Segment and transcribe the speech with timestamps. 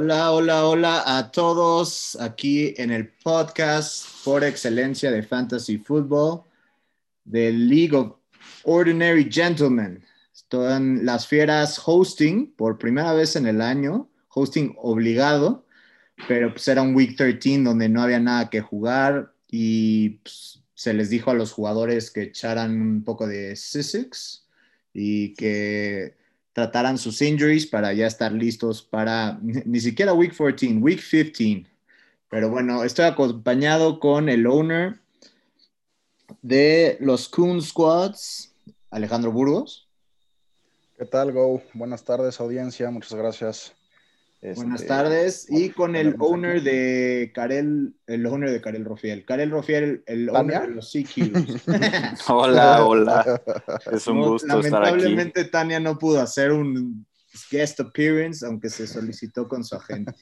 [0.00, 6.42] Hola, hola, hola a todos aquí en el podcast por excelencia de Fantasy Football
[7.24, 8.14] de League of
[8.62, 10.04] Ordinary Gentlemen.
[10.32, 15.66] Están las fieras hosting por primera vez en el año, hosting obligado,
[16.28, 20.94] pero pues era un Week 13 donde no había nada que jugar y pues, se
[20.94, 24.46] les dijo a los jugadores que echaran un poco de Sussex
[24.94, 26.17] y que
[26.58, 31.64] trataran sus injuries para ya estar listos para ni siquiera Week 14, Week 15.
[32.28, 34.98] Pero bueno, estoy acompañado con el owner
[36.42, 38.52] de los Coon Squads,
[38.90, 39.88] Alejandro Burgos.
[40.98, 41.62] ¿Qué tal, Go?
[41.74, 42.90] Buenas tardes, audiencia.
[42.90, 43.77] Muchas gracias.
[44.40, 45.46] Buenas este, tardes.
[45.48, 49.24] Y con el owner de Karel, el owner de Karel Rofiel.
[49.24, 51.62] Karel Rofiel, el owner de los CQs.
[52.28, 53.42] hola, hola.
[53.90, 54.90] Es un gusto estar aquí.
[54.92, 57.04] Lamentablemente Tania no pudo hacer un
[57.50, 60.14] guest appearance, aunque se solicitó con su agente.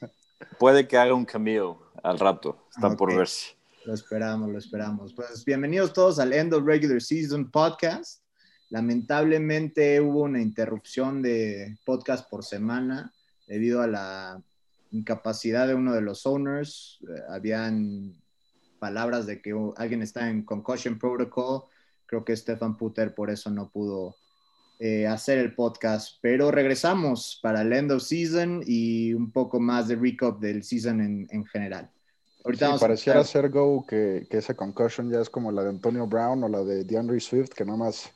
[0.57, 2.67] Puede que haga un cameo al rato.
[2.75, 3.55] Está por verse.
[3.85, 5.13] Lo esperamos, lo esperamos.
[5.13, 8.23] Pues bienvenidos todos al End of Regular Season Podcast.
[8.69, 13.13] Lamentablemente hubo una interrupción de podcast por semana
[13.47, 14.41] debido a la
[14.91, 16.99] incapacidad de uno de los owners.
[17.01, 18.13] Eh, habían
[18.79, 21.63] palabras de que alguien está en concussion protocol.
[22.05, 24.15] Creo que Stefan Puter por eso no pudo
[24.79, 29.87] eh, hacer el podcast, pero regresamos para el end of season y un poco más
[29.87, 31.89] de recap del season en, general.
[32.45, 36.43] Ahorita pareciera ser Go que, que, esa concussion ya es como la de Antonio Brown
[36.43, 38.13] o la de DeAndre Swift, que nada más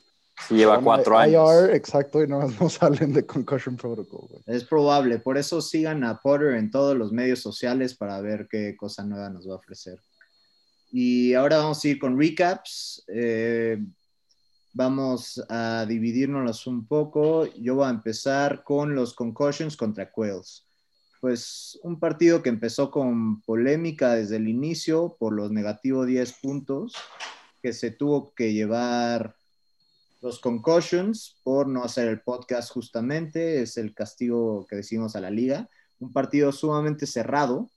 [0.50, 1.50] lleva cuatro años.
[1.72, 4.28] exacto, y no, no salen de Concussion Protocol.
[4.46, 8.76] Es probable, por eso sigan a Potter en todos los medios sociales para ver qué
[8.76, 9.98] cosa nueva nos va a ofrecer.
[10.92, 13.02] Y ahora vamos a ir con recaps.
[13.08, 13.78] Eh,
[14.74, 17.46] vamos a dividirnos un poco.
[17.54, 20.66] Yo voy a empezar con los concussions contra Quails.
[21.20, 26.94] Pues un partido que empezó con polémica desde el inicio por los negativos 10 puntos,
[27.62, 29.36] que se tuvo que llevar
[30.22, 35.30] los concussions por no hacer el podcast justamente, es el castigo que decimos a la
[35.30, 35.68] liga.
[35.98, 37.68] Un partido sumamente cerrado,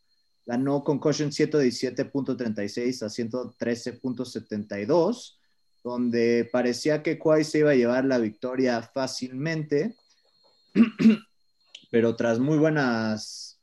[0.45, 5.39] ganó concussion 117.36 a 113.72,
[5.83, 9.95] donde parecía que Kwai se iba a llevar la victoria fácilmente,
[11.91, 13.59] pero tras muy buenas,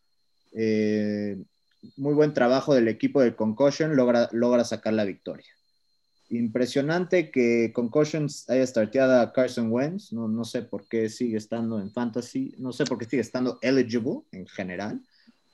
[0.52, 1.40] eh,
[1.96, 5.46] muy buen trabajo del equipo del concussion, logra, logra sacar la victoria
[6.38, 10.12] impresionante que Concussions haya starteado a Carson Wentz.
[10.12, 12.54] No, no sé por qué sigue estando en fantasy.
[12.58, 15.00] No sé por qué sigue estando eligible en general.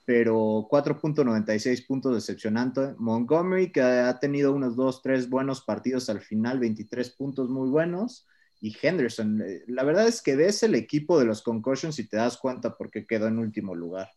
[0.04, 2.94] Pero 4.96 puntos decepcionante.
[2.98, 8.26] Montgomery, que ha tenido unos 2, 3 buenos partidos al final, 23 puntos muy buenos.
[8.60, 12.16] Y Henderson, eh, la verdad es que ves el equipo de los Concussions y te
[12.16, 14.08] das cuenta por qué quedó en último lugar.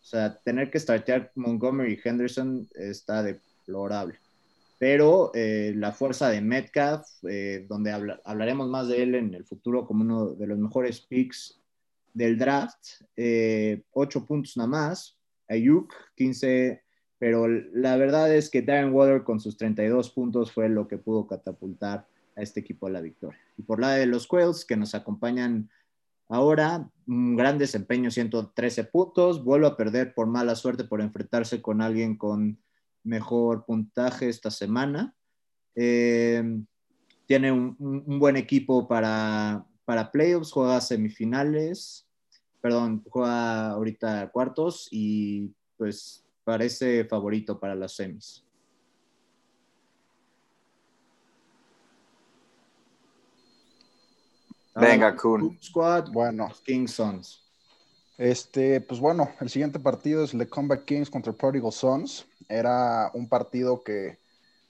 [0.00, 4.18] O sea, tener que startear Montgomery y Henderson está deplorable
[4.82, 7.92] pero eh, la fuerza de Metcalf, eh, donde
[8.24, 11.60] hablaremos más de él en el futuro como uno de los mejores picks
[12.12, 15.16] del draft, eh, 8 puntos nada más,
[15.48, 16.82] Ayuk 15,
[17.16, 21.28] pero la verdad es que Darren Water con sus 32 puntos fue lo que pudo
[21.28, 23.38] catapultar a este equipo a la victoria.
[23.56, 25.70] Y por la de los Quails que nos acompañan
[26.28, 31.80] ahora, un gran desempeño, 113 puntos, vuelvo a perder por mala suerte por enfrentarse con
[31.82, 32.58] alguien con
[33.04, 35.14] mejor puntaje esta semana.
[35.74, 36.42] Eh,
[37.26, 37.76] tiene un,
[38.18, 42.06] buen equipo para, para playoffs, juega semifinales,
[42.60, 48.44] perdón, juega ahorita cuartos y pues parece favorito para las semis.
[54.74, 55.58] Venga, Kun.
[55.62, 56.50] Squad, bueno.
[56.64, 57.41] Kings Sons.
[58.18, 62.26] Este, pues bueno, el siguiente partido es el Comeback Kings contra Prodigal Sons.
[62.48, 64.18] Era un partido que,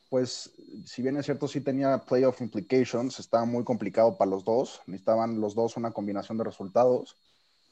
[0.08, 0.52] pues,
[0.84, 4.80] si bien es cierto, sí tenía playoff implications, estaba muy complicado para los dos.
[4.86, 7.16] Necesitaban los dos una combinación de resultados.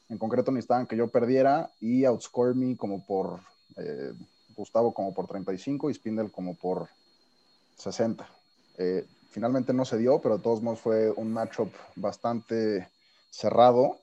[0.09, 3.39] En concreto, necesitaban que yo perdiera y outscore me como por
[3.77, 4.11] eh,
[4.55, 6.89] Gustavo como por 35 y Spindle como por
[7.77, 8.29] 60.
[8.77, 12.89] Eh, finalmente no se dio, pero de todos modos fue un matchup bastante
[13.29, 13.97] cerrado.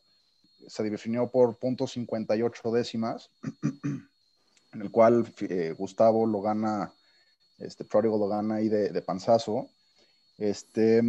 [0.68, 3.30] Se definió por puntos 58 décimas.
[4.72, 6.92] en el cual eh, Gustavo lo gana,
[7.58, 9.68] este Pródigo lo gana ahí de, panzazo.
[10.36, 11.02] Este,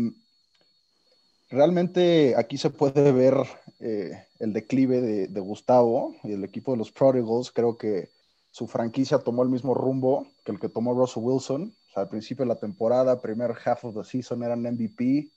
[1.49, 3.35] realmente aquí se puede ver
[3.79, 7.51] eh, el declive de, Gustavo y el equipo de los Prodigals.
[7.51, 8.09] Creo que
[8.51, 11.73] su franquicia tomó el mismo rumbo que el que tomó Russell Wilson.
[11.95, 15.29] al principio de la temporada, primer half of the season eran MVP,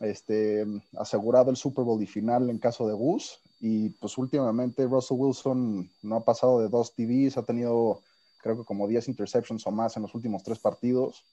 [0.00, 5.16] este, asegurado el Super Bowl y final en caso de Gus, Y pues últimamente Russell
[5.18, 8.00] Wilson no ha pasado de dos TVs, ha tenido
[8.38, 11.24] creo que como 10 interceptions o más en los últimos tres partidos.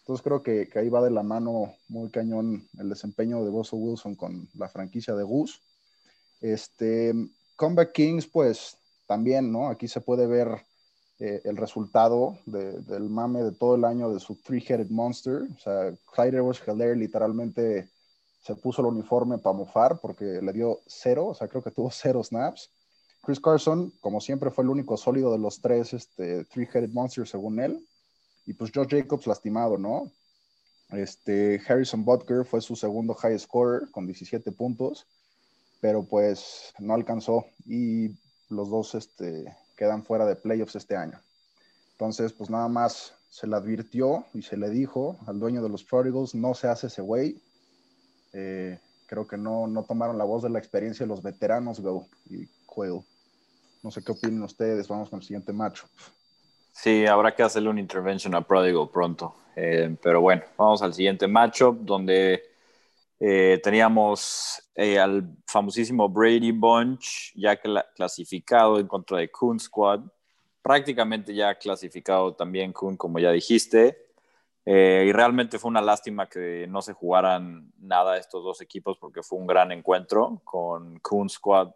[0.00, 3.80] Entonces creo que, que, ahí va de la mano muy cañón el desempeño de Russell
[3.80, 5.58] Wilson con la franquicia de Goose.
[6.40, 7.12] Este,
[7.56, 8.76] Comeback Kings, pues
[9.06, 9.68] también, ¿no?
[9.68, 10.64] Aquí se puede ver
[11.18, 15.42] eh, el resultado de, del mame de todo el año de su Three-Headed Monster.
[15.54, 17.90] O sea, Clyde Edwards Heller literalmente
[18.40, 21.90] se puso el uniforme para mofar porque le dio cero, o sea, creo que tuvo
[21.92, 22.70] cero snaps.
[23.22, 27.60] Chris Carson, como siempre, fue el único sólido de los tres este, Three-Headed Monsters, según
[27.60, 27.86] él.
[28.46, 30.10] Y pues Josh Jacobs lastimado, ¿no?
[30.90, 35.06] Este, Harrison Butker fue su segundo high scorer con 17 puntos,
[35.80, 38.10] pero pues no alcanzó y
[38.48, 41.20] los dos este, quedan fuera de playoffs este año.
[41.92, 45.84] Entonces, pues nada más se le advirtió y se le dijo al dueño de los
[45.84, 47.40] Prodigals, no se hace ese güey.
[48.32, 52.06] Eh, creo que no, no tomaron la voz de la experiencia de los veteranos, Go
[52.28, 53.00] y Quail.
[53.82, 54.86] No sé qué opinan ustedes.
[54.88, 55.86] Vamos con el siguiente macho.
[56.72, 59.34] Sí, habrá que hacerle una intervention a Prodigal pronto.
[59.56, 62.42] Eh, pero bueno, vamos al siguiente matchup donde
[63.18, 67.58] eh, teníamos eh, al famosísimo Brady Bunch, ya
[67.94, 70.00] clasificado en contra de Coon Squad.
[70.62, 74.09] Prácticamente ya clasificado también Coon, como ya dijiste.
[74.66, 79.38] Y realmente fue una lástima que no se jugaran nada estos dos equipos porque fue
[79.38, 81.70] un gran encuentro con Coon Squad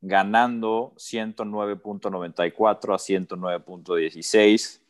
[0.00, 4.80] ganando 109.94 a 109.16.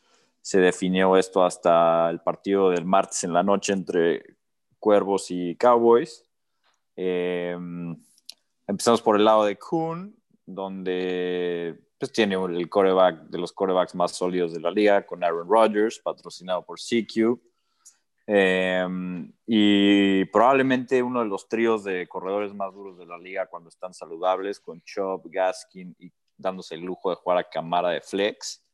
[0.40, 4.36] Se definió esto hasta el partido del martes en la noche entre
[4.78, 6.24] Cuervos y Cowboys.
[6.96, 7.96] Em,
[8.66, 10.16] empezamos por el lado de Kuhn,
[10.54, 15.48] donde pues, tiene el coreback de los corebacks más sólidos de la liga, con Aaron
[15.48, 17.40] Rodgers, patrocinado por CQ.
[18.26, 23.68] Em, y probablemente uno de los tríos de corredores más duros de la liga cuando
[23.68, 28.64] están saludables, con Chubb, Gaskin y dándose el lujo de jugar a cámara de flex.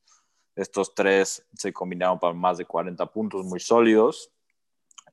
[0.54, 4.30] Estos tres se combinaron para más de 40 puntos muy sólidos.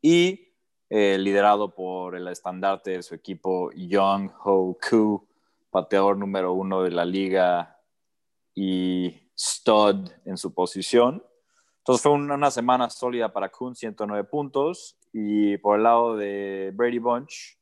[0.02, 0.54] Y
[0.90, 5.28] eh, liderado por el estandarte de su equipo, Young Ho Koo,
[5.74, 7.82] pateador número uno de la liga
[8.56, 11.22] y stud en su posición.
[11.80, 14.98] Entonces fue una, semana sólida para Kuhn, 109 puntos.
[15.12, 17.60] Y por el lado de Brady Bunch,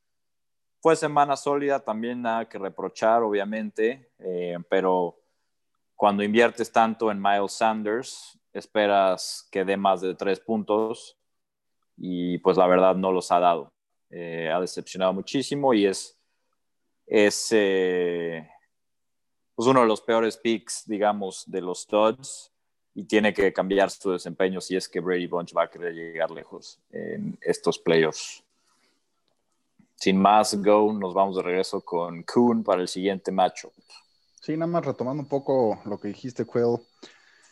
[0.80, 5.18] fue semana sólida, también nada que reprochar, obviamente, eh, pero
[5.96, 11.18] cuando inviertes tanto en Miles Sanders, esperas que dé más de tres puntos
[11.96, 13.72] y pues la verdad no los ha dado.
[14.10, 16.21] Eh, ha decepcionado muchísimo y es,
[17.14, 18.48] es eh,
[19.54, 22.50] pues uno de los peores picks, digamos, de los studs
[22.94, 26.30] y tiene que cambiar su desempeño si es que Brady Bunch va a querer llegar
[26.30, 28.42] lejos en estos playoffs.
[29.94, 33.72] Sin más, Go, nos vamos de regreso con Kuhn para el siguiente macho.
[34.40, 36.78] Sí, nada más retomando un poco lo que dijiste, Quill.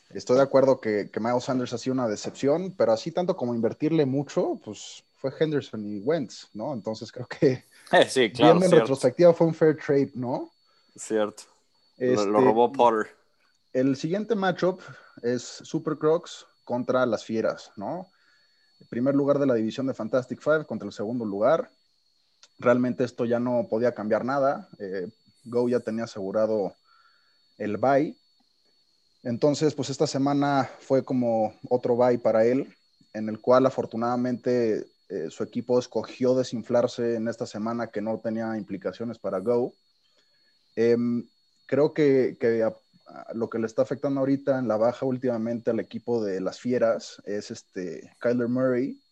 [0.09, 3.55] Estoy de acuerdo que, que Miles Sanders ha sido una decepción, pero así tanto como
[3.55, 6.73] invertirle mucho, pues fue Henderson y Wentz, ¿no?
[6.73, 7.65] Entonces creo que
[8.09, 10.51] sí, claro, en retrospectiva fue un fair trade, ¿no?
[10.97, 11.45] Cierto.
[11.99, 13.15] lo, lo, este, robó Potter.
[13.73, 14.81] El siguiente matchup
[15.23, 18.11] es Super Crocs contra las Fieras, ¿no?
[18.81, 21.71] El primer lugar de la división de Fantastic Five contra el segundo lugar.
[22.59, 24.69] Realmente esto ya no podía cambiar nada.
[24.79, 25.09] Eh,
[25.45, 26.75] Go ya tenía asegurado
[27.59, 28.17] el bye.
[29.23, 32.75] Entonces, pues esta semana fue como otro bye para él,
[33.13, 38.57] en el cual afortunadamente eh, su equipo escogió desinflarse en esta semana que no tenía
[38.57, 39.73] implicaciones para Go.
[40.77, 41.29] Em,
[41.67, 42.37] creo que,
[43.35, 47.21] lo que le está afectando ahorita en la baja últimamente al equipo de las Fieras
[47.25, 49.03] es este Kyler Murray.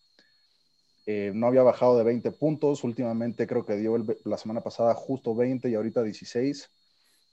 [1.05, 5.35] Eh, no había bajado de 20 puntos, últimamente creo que dio la semana pasada justo
[5.35, 6.71] 20 y ahorita 16.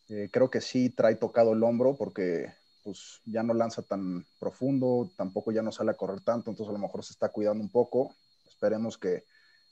[0.08, 5.08] Eh, creo que sí trae tocado el hombro porque pues ya no lanza tan profundo,
[5.16, 7.70] tampoco ya no sale a correr tanto, entonces a lo mejor se está cuidando un
[7.70, 8.16] poco.
[8.56, 9.24] Esperemos que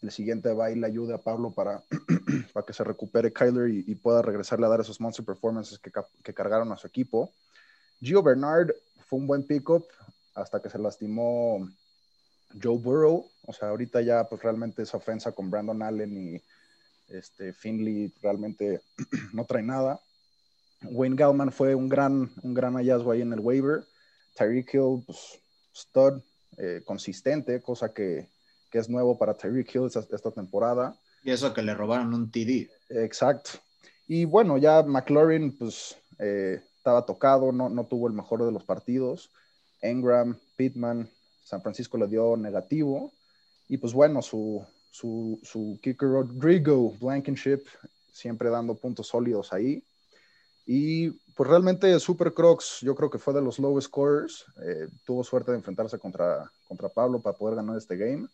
[0.03, 1.83] el siguiente baile ayude a Pablo para,
[2.53, 5.91] para que se recupere Kyler y, pueda regresarle a dar esos monster performances que,
[6.23, 7.33] que, cargaron a su equipo.
[8.03, 8.73] Gio Bernard
[9.07, 9.87] fue un buen pickup
[10.35, 11.67] hasta que se lastimó
[12.63, 13.27] Joe Burrow.
[13.47, 16.43] O sea, ahorita ya pues realmente esa ofensa con Brandon Allen y
[17.09, 18.83] este, Finley realmente
[19.33, 19.99] no trae nada.
[20.83, 23.87] Wayne Gallman fue un gran, un gran hallazgo ahí en el waiver.
[24.37, 25.41] Tyreek Hill, pues,
[25.75, 26.21] stud,
[26.59, 28.34] eh, consistente, cosa que,
[28.75, 30.99] que es nuevo para Tyreek Hill esta, temporada.
[31.23, 32.69] Y eso que le robaron un TD.
[32.89, 33.51] Exacto.
[34.09, 38.65] Y bueno, ya McLaurin pues eh, estaba tocado, no, no tuvo el mejor de los
[38.65, 39.31] partidos.
[39.81, 41.09] Engram, Pittman,
[41.45, 43.13] San Francisco le dio negativo.
[43.69, 47.63] Y pues bueno, su, su, su kicker Rodrigo Blankenship
[48.13, 49.85] siempre dando puntos sólidos ahí.
[50.67, 54.45] Y pues realmente Super Crocs yo creo que fue de los low scorers.
[54.65, 58.27] Eh, tuvo suerte de enfrentarse contra, contra Pablo para poder ganar este game.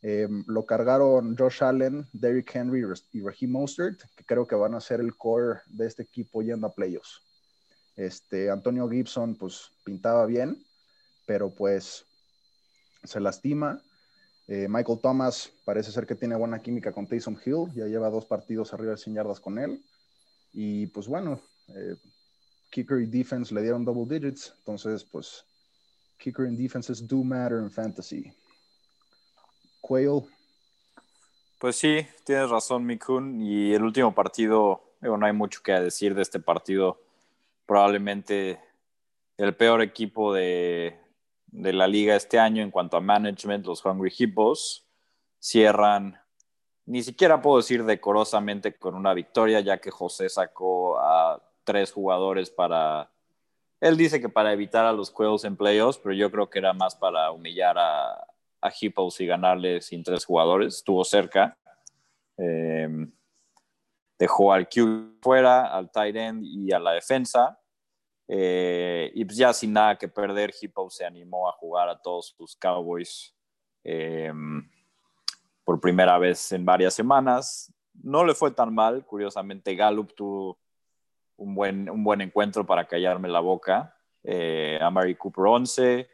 [0.00, 4.80] Eh, lo cargaron Josh Allen, Derrick Henry y Raheem Mostert, que creo que van a
[4.80, 7.22] ser el core de este equipo yendo a playoffs.
[7.96, 10.64] Este, Antonio Gibson pues pintaba bien,
[11.26, 12.06] pero pues
[13.02, 13.82] se lastima.
[14.46, 18.24] Eh, Michael Thomas parece ser que tiene buena química con Taysom Hill, ya lleva dos
[18.24, 19.84] partidos arriba de 100 yardas con él.
[20.52, 21.96] Y pues bueno, eh,
[22.70, 25.44] kicker y defense le dieron double digits, entonces pues
[26.18, 28.32] kicker and defenses do matter in fantasy.
[29.80, 30.22] Quail.
[31.58, 33.40] Pues sí, tienes razón, Mikun.
[33.40, 37.00] Y el último partido, no hay mucho que decir de este partido.
[37.66, 38.60] Probablemente
[39.36, 40.98] el peor equipo de,
[41.46, 44.86] de la liga este año en cuanto a management, los Hungry Hippos,
[45.38, 46.18] cierran
[46.88, 52.48] ni siquiera puedo decir decorosamente con una victoria, ya que José sacó a tres jugadores
[52.48, 53.10] para...
[53.78, 56.72] Él dice que para evitar a los Quails en playoffs, pero yo creo que era
[56.72, 58.26] más para humillar a,
[58.60, 60.76] a Hippos y ganarle sin tres jugadores.
[60.76, 61.56] Estuvo cerca.
[62.36, 63.10] Em,
[64.18, 67.58] dejó al Q fuera, al tight end y a la defensa.
[68.26, 72.34] Eh, y pues ya sin nada que perder, Hippos se animó a jugar a todos
[72.36, 73.34] sus Cowboys.
[73.84, 74.32] Eh,
[75.68, 77.70] por primera vez en varias semanas.
[78.02, 80.58] No le fue tan mal, curiosamente Gallup tuvo
[81.36, 83.94] un buen, un buen encuentro para callarme la boca.
[84.24, 86.08] Eh, Amari Cooper 11,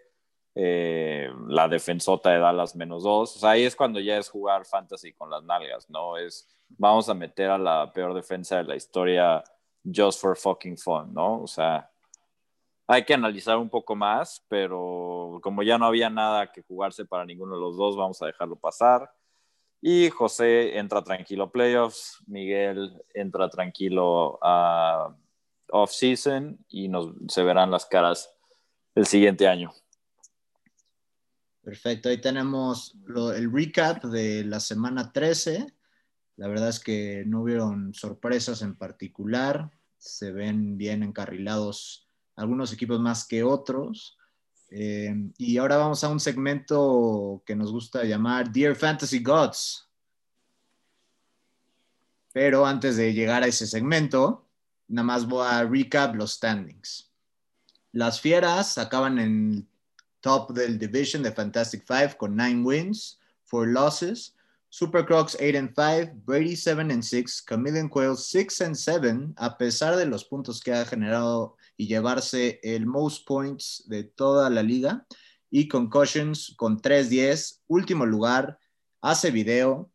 [0.54, 3.37] eh, la defensota de Dallas menos 2.
[3.37, 6.16] O sea, ahí es cuando ya es jugar fantasy con las nalgas, ¿no?
[6.16, 9.42] Es vamos a meter a la peor defensa de la historia
[9.84, 11.42] just for fucking fun, ¿no?
[11.42, 11.90] O sea,
[12.87, 17.25] hay que analizar un poco más, pero como ya no había nada que jugarse para
[17.25, 19.11] ninguno de los dos, vamos a dejarlo pasar.
[19.80, 25.14] Y José entra tranquilo playoffs, Miguel entra tranquilo a
[25.70, 28.34] off-season y nos, se verán las caras
[28.94, 29.73] el siguiente año.
[31.64, 32.94] Perfecto, ahí tenemos
[33.35, 35.75] el recap de la semana 13.
[36.37, 42.06] La verdad es que no hubieron sorpresas en particular, se ven bien encarrilados
[42.37, 44.18] algunos equipos más que otros.
[44.71, 49.88] Eh, y ahora vamos a un segmento que nos gusta llamar Dear Fantasy Gods.
[52.33, 54.47] Pero antes de llegar a ese segmento,
[54.88, 57.11] nada más voy a recap los standings.
[57.92, 59.68] Las Fieras acaban en
[60.24, 64.34] top del division de Fantastic Five con 9 wins, 4 losses.
[64.70, 69.56] Super Crocs 8 and 5, Brady 7 and 6, Chameleon Quail 6 and 7, a
[69.56, 74.64] pesar de los puntos que ha generado y llevarse el most points de toda la
[74.64, 75.06] liga.
[75.48, 78.58] Y Concussions con 3-10, último lugar,
[79.00, 79.92] hace video.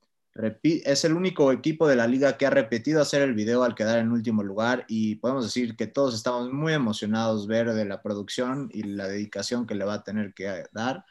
[0.64, 4.00] Es el único equipo de la liga que ha repetido hacer el video al quedar
[4.00, 8.70] en último lugar y podemos decir que todos estamos muy emocionados ver de la producción
[8.72, 11.04] y la dedicación que le va a tener que dar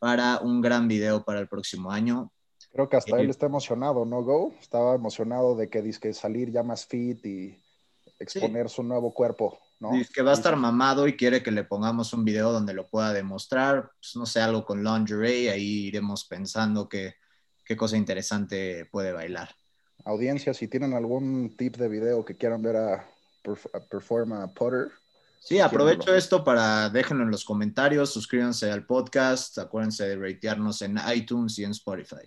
[0.00, 2.32] para un gran video para el próximo año.
[2.72, 4.52] Creo que hasta él está emocionado, ¿no, Go?
[4.60, 7.56] Estaba emocionado de que, que salir ya más fit y
[8.18, 9.58] exponer su nuevo cuerpo.
[9.78, 9.90] ¿no?
[10.12, 13.12] que va a estar mamado y quiere que le pongamos un video donde lo pueda
[13.12, 16.88] demostrar, pues, no sé, algo con lingerie, ahí iremos pensando
[17.64, 19.54] qué cosa interesante puede bailar.
[20.04, 23.08] Audiencia, si tienen algún tip de video que quieran ver a,
[23.90, 24.88] Performa Potter.
[25.38, 30.98] Sí, aprovecho esto para déjenlo en los comentarios, suscríbanse al podcast, acuérdense de ratearnos en
[31.14, 32.26] iTunes y en Spotify.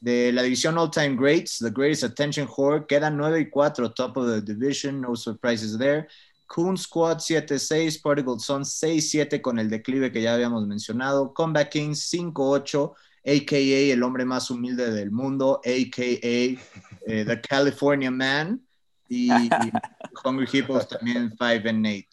[0.00, 4.16] De la división All Time Greats, The Greatest Attention Whore, quedan 9 y 4, top
[4.16, 6.08] of the division, no surprises there.
[6.46, 12.10] Coon Squad 7-6, Particle Son 6-7 con el declive que ya habíamos mencionado, Comeback Kings
[12.10, 12.94] 5-8,
[13.28, 13.92] a.k.a.
[13.92, 16.18] el hombre más humilde del mundo, a.k.a.
[16.22, 18.60] Eh, The California Man,
[19.08, 19.28] y,
[20.24, 22.08] Hungry Hippos también 5 and 8.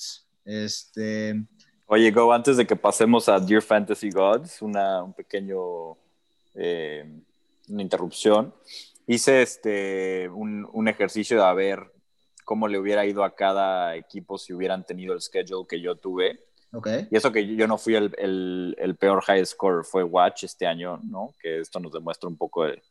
[0.45, 1.43] Este...
[1.87, 5.97] Oye, Go, antes de que pasemos a Dear Fantasy Gods, una, un pequeño,
[6.55, 7.05] eh,
[7.69, 8.53] una interrupción.
[9.07, 11.91] Hice este, un, un ejercicio de ver
[12.43, 16.39] cómo le hubiera ido a cada equipo si hubieran tenido el schedule que yo tuve.
[17.11, 21.33] Y eso que yo no fui el, peor high score, fue Watch este año, ¿no?
[21.39, 22.81] Que esto nos demuestra un poco el,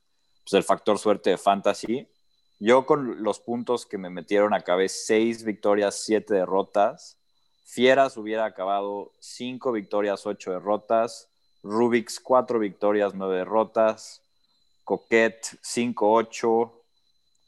[0.42, 2.08] pues el factor suerte de fantasy.
[2.58, 7.18] Yo con los puntos que me metieron acabé seis victorias, siete derrotas.
[7.64, 11.28] Fieras hubiera acabado cinco victorias, ocho derrotas.
[11.62, 14.22] Rubix, cuatro victorias, nueve derrotas.
[14.84, 16.70] Coquette, 5-8.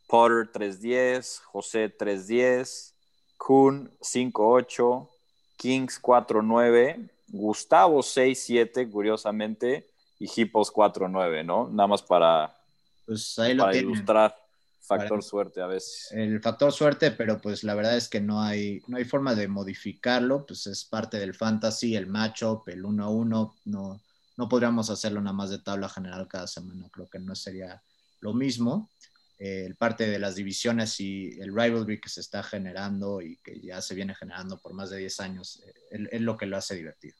[0.07, 2.95] Potter 310, José 310,
[3.37, 5.11] Kuhn 58,
[5.57, 9.87] Kings 49, Gustavo 67, curiosamente,
[10.19, 11.69] y Hippos 49, ¿no?
[11.69, 12.57] Nada más para,
[13.05, 14.35] pues ahí lo ilustrar.
[14.81, 16.13] Factor suerte a veces.
[16.13, 19.49] El factor suerte, pero pues la verdad es que no hay, no hay forma de
[19.49, 24.01] modificarlo, pues es parte del fantasy, el matchup, el 1 a 1, no,
[24.37, 27.83] no podríamos hacerlo nada más de tabla general cada semana, creo que no sería
[28.21, 28.89] lo mismo.
[29.39, 33.83] El parte de las divisiones y el rivalry que se está generando y que ya
[33.83, 37.17] se viene generando por más de 10 años eh, es lo que lo hace divertido.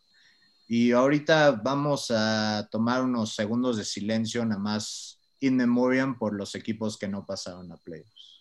[0.69, 6.55] Y ahorita vamos a tomar unos segundos de silencio, nada más in memoriam por los
[6.55, 8.36] equipos que no pasaron a playoffs.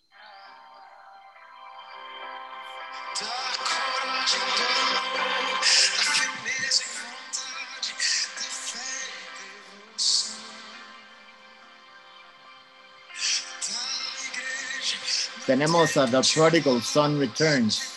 [15.45, 17.93] Tenemos a The Prodigal Son Returns,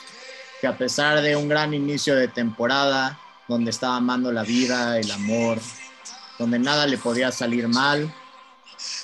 [0.61, 5.11] que a pesar de un gran inicio de temporada, donde estaba amando la vida, el
[5.11, 5.59] amor,
[6.39, 8.13] donde nada le podía salir mal,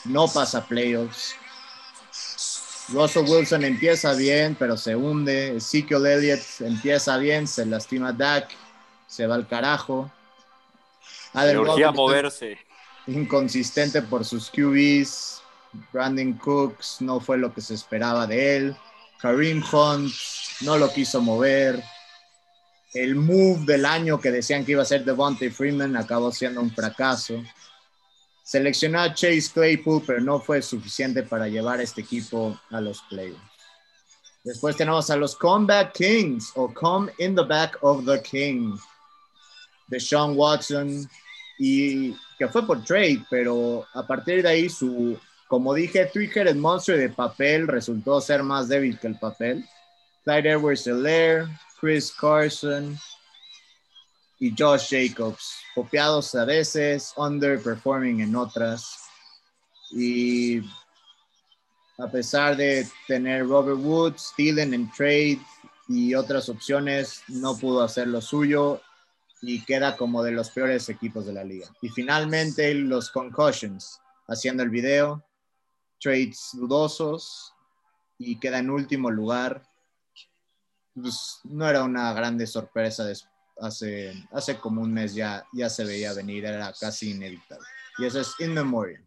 [0.04, 1.34] no pasa playoffs.
[2.90, 5.56] Russell Wilson empieza bien, pero se hunde.
[5.56, 8.50] Ezekiel Elliott empieza bien, se lastima Dak,
[9.06, 10.10] se va al carajo.
[11.82, 12.58] a moverse.
[13.06, 15.43] Inconsistente por sus QBs.
[15.92, 18.76] Brandon Cooks no fue lo que se esperaba de él.
[19.20, 20.12] Kareem Hunt
[20.60, 21.82] no lo quiso mover.
[22.92, 26.70] El move del año que decían que iba a ser Devontae Freeman acabó siendo un
[26.70, 27.42] fracaso.
[28.42, 33.00] Seleccionó a Chase Claypool, pero no fue suficiente para llevar a este equipo a los
[33.02, 33.40] playoffs.
[34.44, 38.76] Después tenemos a los Comeback Kings o Come in the Back of the King
[39.86, 41.08] de Sean Watson
[41.58, 46.98] y que fue por trade, pero a partir de ahí su, como dije, Three-Headed Monster
[46.98, 49.64] de papel resultó ser más débil que el papel.
[50.24, 50.88] Clyde edwards
[51.80, 52.98] Chris Carson,
[54.38, 58.98] y Josh Jacobs, copiados a veces, underperforming en otras.
[59.90, 60.60] Y
[61.98, 65.38] a pesar de tener Robert Woods, Steelen en trade
[65.88, 68.80] y otras opciones, no pudo hacer lo suyo
[69.40, 71.68] y queda como de los peores equipos de la liga.
[71.80, 75.22] Y finalmente los concussions, haciendo el video,
[76.04, 77.54] trades dudosos
[78.18, 79.66] y queda en último lugar.
[80.92, 83.10] Pues, no era una grande sorpresa
[83.58, 87.66] hace, hace como un mes ya, ya se veía venir, era casi inevitable.
[87.96, 89.02] Y eso es In Memoriam.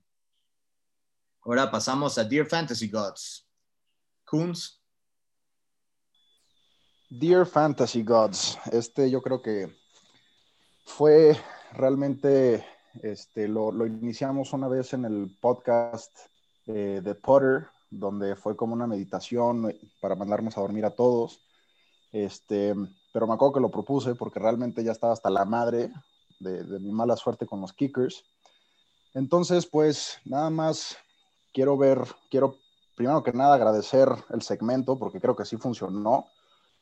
[1.43, 3.47] Ahora pasamos a Dear Fantasy Gods.
[4.25, 4.81] Kunz.
[7.09, 9.73] Dear Fantasy Gods, este yo creo que
[10.83, 11.37] fue
[11.73, 12.65] realmente,
[13.01, 16.11] este, lo iniciamos una vez en el podcast
[16.67, 21.41] eh, de Potter, donde fue como una meditación para mandarnos a dormir a todos.
[22.11, 22.73] Este,
[23.13, 25.91] pero me acuerdo que lo propuse porque realmente ya estaba hasta la madre
[26.39, 28.23] de, mi mala suerte con los kickers.
[29.13, 30.97] Entonces, pues nada más
[31.53, 31.99] quiero ver,
[32.29, 32.57] quiero
[32.95, 36.27] primero que nada agradecer el segmento porque creo que sí funcionó,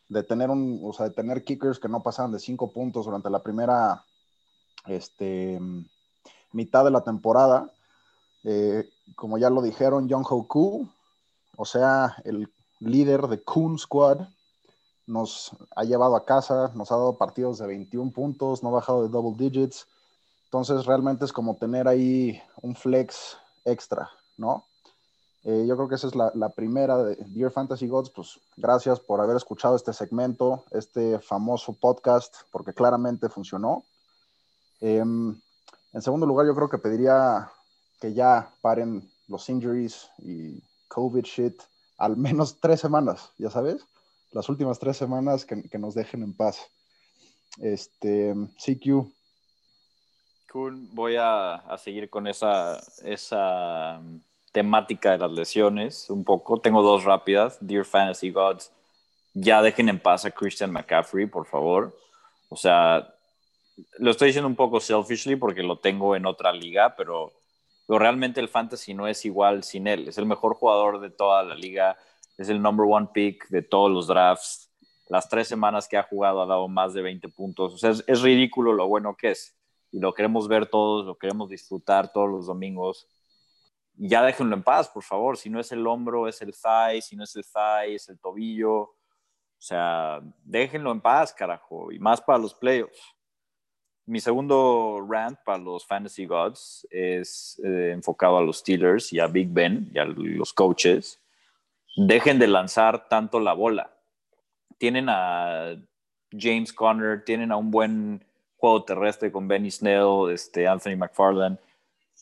[0.07, 3.29] de tener, un, o sea, de tener kickers que no pasaban de cinco puntos durante
[3.29, 4.05] la primera
[4.87, 5.59] este,
[6.51, 7.71] mitad de la temporada.
[8.43, 10.89] Eh, como ya lo dijeron, John Hoku,
[11.57, 14.27] o sea, el líder de Coon Squad,
[15.07, 19.03] nos ha llevado a casa, nos ha dado partidos de 21 puntos, no ha bajado
[19.03, 19.87] de double digits.
[20.45, 24.65] Entonces realmente es como tener ahí un flex extra, ¿no?
[25.43, 28.09] Eh, yo creo que esa es la, primera de Dear Fantasy Gods.
[28.09, 33.83] Pues gracias por haber escuchado este segmento, este famoso podcast, porque claramente funcionó.
[34.79, 35.39] Em,
[35.93, 37.51] en segundo lugar, yo creo que pediría
[37.99, 41.61] que ya paren los injuries y COVID shit
[41.97, 43.85] al menos tres semanas, ya sabes
[44.35, 46.69] las últimas tres semanas que, nos dejen en paz.
[47.61, 49.07] Este, CQ.
[50.51, 54.19] Cool, voy a, seguir con esa, esa um,
[54.51, 56.59] temática de las lesiones un poco.
[56.59, 57.57] Tengo dos rápidas.
[57.61, 58.73] Dear Fantasy Gods,
[59.33, 61.97] ya dejen en paz a Christian McCaffrey, por favor.
[62.49, 63.15] O sea,
[63.99, 67.31] lo estoy diciendo un poco selfishly porque lo tengo en otra liga, pero,
[67.85, 70.07] pero realmente el fantasy no es igual sin él.
[70.07, 71.97] Es el mejor jugador de toda la liga
[72.37, 74.71] es el number one pick de todos los drafts.
[75.07, 77.73] Las tres semanas que ha jugado ha dado más de 20 puntos.
[77.73, 79.55] O sea, es, ridículo lo bueno que es.
[79.91, 83.07] Y lo queremos ver todos, lo queremos disfrutar todos los domingos.
[83.93, 85.37] Ya déjenlo en paz, por favor.
[85.37, 87.01] Si no es el hombro, es el thigh.
[87.01, 88.77] Si no es el thigh, es el tobillo.
[88.77, 88.97] O
[89.57, 91.91] sea, déjenlo en paz, carajo.
[91.91, 93.14] Y más para los playoffs.
[94.07, 99.27] Mi segundo rant para los Fantasy Gods es eh, enfocado a los Steelers y a
[99.27, 101.19] Big Ben y a los coaches
[101.95, 103.91] dejen de lanzar tanto la bola.
[104.77, 105.75] Tienen a
[106.31, 108.23] James Conner, tienen a un buen
[108.57, 111.57] juego terrestre con Benny Snell, este, Anthony McFarland.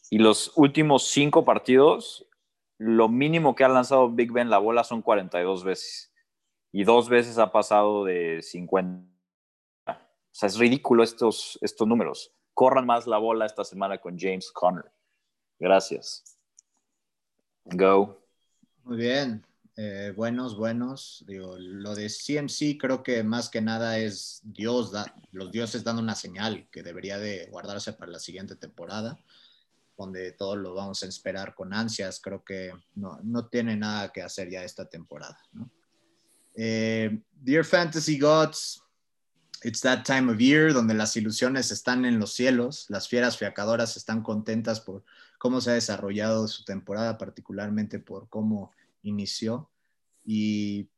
[0.10, 2.28] Y los últimos cinco partidos
[2.78, 6.12] lo mínimo que ha lanzado Big Ben la bola son 42 veces.
[6.72, 9.13] Y dos veces ha pasado de 50.
[10.34, 12.32] O sea, es ridículo estos, estos números.
[12.56, 14.92] Corran más la bola esta semana con James Conner.
[15.60, 16.24] Gracias.
[17.66, 18.20] Go.
[18.84, 19.46] Muy bien.
[19.78, 21.24] Eh, buenos, buenos.
[21.28, 24.92] Digo, lo de CMC creo que más que nada es Dios,
[25.32, 29.20] los dioses dando una señal que debería de guardarse para la siguiente temporada,
[29.96, 32.20] donde todos lo vamos a esperar con ansias.
[32.20, 35.40] Creo que no, no tiene nada que hacer ya esta temporada.
[36.56, 38.83] Eh, Dear Fantasy Gods,
[39.64, 43.98] it's that time of year donde las ilusiones están en los cielos, las fieras fiacadoras
[43.98, 45.04] están contentas por
[45.38, 48.72] cómo se ha desarrollado su temporada, particularmente por cómo
[49.02, 49.70] inició.
[50.26, 50.90] Y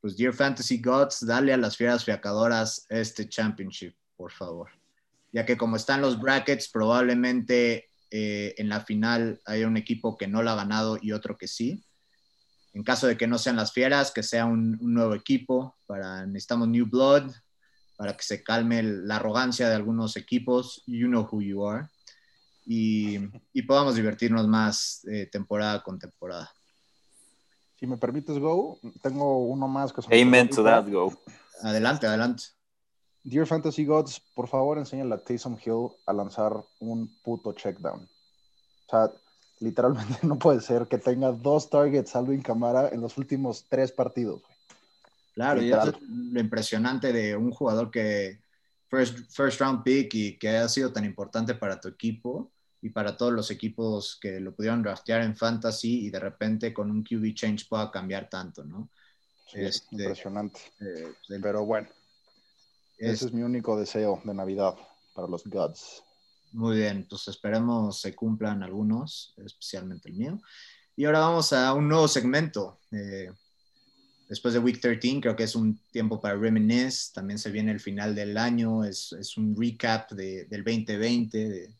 [0.00, 4.70] pues, Dear Fantasy Gods, dale a las fieras fiacadoras este championship, por favor.
[5.32, 10.28] Ya que como están los brackets, probablemente eh, en la final hay un equipo que
[10.28, 11.84] no la ha ganado y otro que sí.
[12.72, 15.76] En caso de que no sean las fieras, que sea un, nuevo equipo.
[15.86, 17.32] Para, necesitamos New Blood
[17.96, 20.82] para que se calme la arrogancia de algunos equipos.
[20.86, 21.88] You know who you are.
[22.66, 23.18] Y,
[23.66, 26.50] podamos divertirnos más eh, temporada con temporada.
[27.78, 31.12] Si me permites, Go, tengo uno más que Amen to that, Go.
[31.62, 32.44] Adelante, adelante.
[33.24, 38.02] Dear Fantasy Gods, por favor enséñale a Taysom Hill a lanzar un puto checkdown.
[38.86, 39.10] O sea,
[39.60, 44.42] literalmente no puede ser que tenga dos targets Alvin Camara en los últimos tres partidos.
[45.34, 48.40] Claro, y eso es lo impresionante de un jugador que
[48.88, 53.16] first, first round pick y que ha sido tan importante para tu equipo y para
[53.16, 57.34] todos los equipos que lo pudieron draftear en fantasy y de repente con un QB
[57.34, 58.90] change pueda cambiar tanto, ¿no?
[59.54, 60.60] es este, impresionante.
[60.80, 61.88] Eh, Pero bueno,
[62.98, 64.74] ese es mi único deseo de Navidad
[65.14, 66.02] para los Gods.
[66.52, 70.38] Muy bien, pues esperemos se cumplan algunos, especialmente el mío.
[70.96, 72.78] Y ahora vamos a un nuevo segmento.
[72.92, 73.30] Eh,
[74.28, 77.12] después de Week 13, creo que es un tiempo para reminisce.
[77.14, 81.74] También se viene el final del año, es, un recap de, del 2020, de,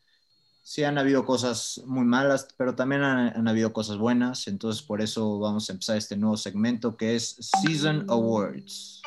[0.64, 4.48] sí han habido cosas muy malas, pero también han, habido cosas buenas.
[4.48, 9.02] Entonces, por eso vamos a empezar este nuevo segmento que es Season Awards.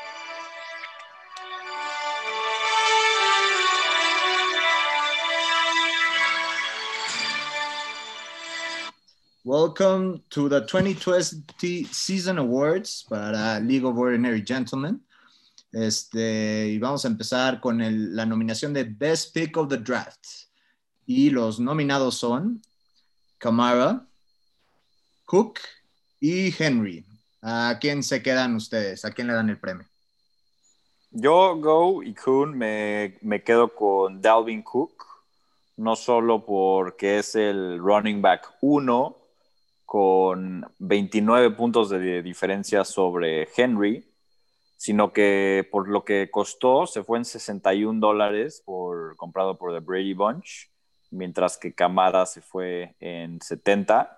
[9.48, 15.00] Welcome to the 2020 Season Awards para League of Ordinary Gentlemen.
[15.72, 17.80] Este, y vamos a empezar con
[18.14, 20.50] la nominación de Best Pick of the Draft.
[21.06, 22.62] Y los nominados son
[23.38, 24.06] Kamara,
[25.24, 25.60] Cook
[26.20, 27.06] y Henry.
[27.42, 29.06] ¿A quién se quedan ustedes?
[29.06, 29.88] ¿A quién le dan el premio?
[31.10, 35.06] Yo, Go y Kuhn, me, me quedo con Dalvin Cook,
[35.78, 39.27] no solo porque es el running back 1
[39.88, 44.06] con 29 puntos de diferencia sobre Henry,
[44.76, 49.80] sino que por lo que costó, se fue en 61 dólares por, comprado por The
[49.80, 50.70] Brady Bunch
[51.12, 54.14] mientras que Camara se fue en 70.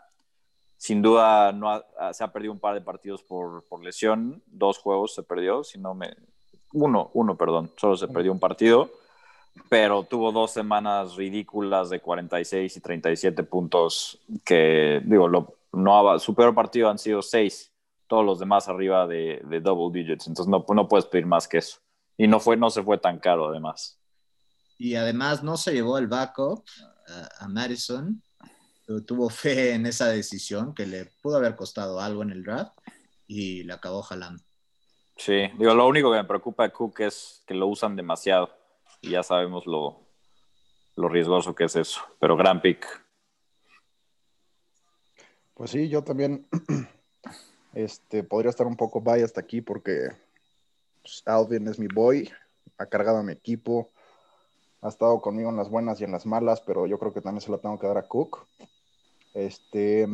[0.75, 5.23] Sin duda no se ha perdido un par de partidos por, lesión, dos juegos se
[5.23, 6.15] perdió, si me...
[6.71, 8.89] Uno, uno, perdón, solo se perdió un partido,
[9.69, 16.35] pero tuvo dos semanas ridículas de 46 y 37 puntos que, digo, lo, no, su
[16.35, 17.73] peor partido han sido seis,
[18.07, 21.79] todos los demás arriba de, double digits, entonces no, no puedes pedir más que eso.
[22.17, 23.99] Y no, fue, no se fue tan caro además
[24.79, 26.63] y además no se llevó el backup
[27.39, 28.23] a, Madison.
[29.05, 32.71] Tuvo fe en esa decisión que le pudo haber costado algo en el draft
[33.27, 34.41] y le acabó jalando.
[35.15, 38.49] Sí, digo, lo único que me preocupa de Cook es que lo usan demasiado
[39.01, 40.07] y ya sabemos lo,
[40.95, 42.87] lo riesgoso que es eso, pero gran pick.
[45.59, 46.47] Pues sí, yo también
[47.73, 50.07] este, podría estar un poco biased aquí porque
[51.01, 52.29] pues, Alvin es mi boy,
[52.77, 53.89] ha cargado a mi equipo,
[54.79, 57.41] ha estado conmigo en las buenas y en las malas, pero yo creo que también
[57.41, 58.47] se la tengo que dar a Cook.
[59.33, 60.07] Este,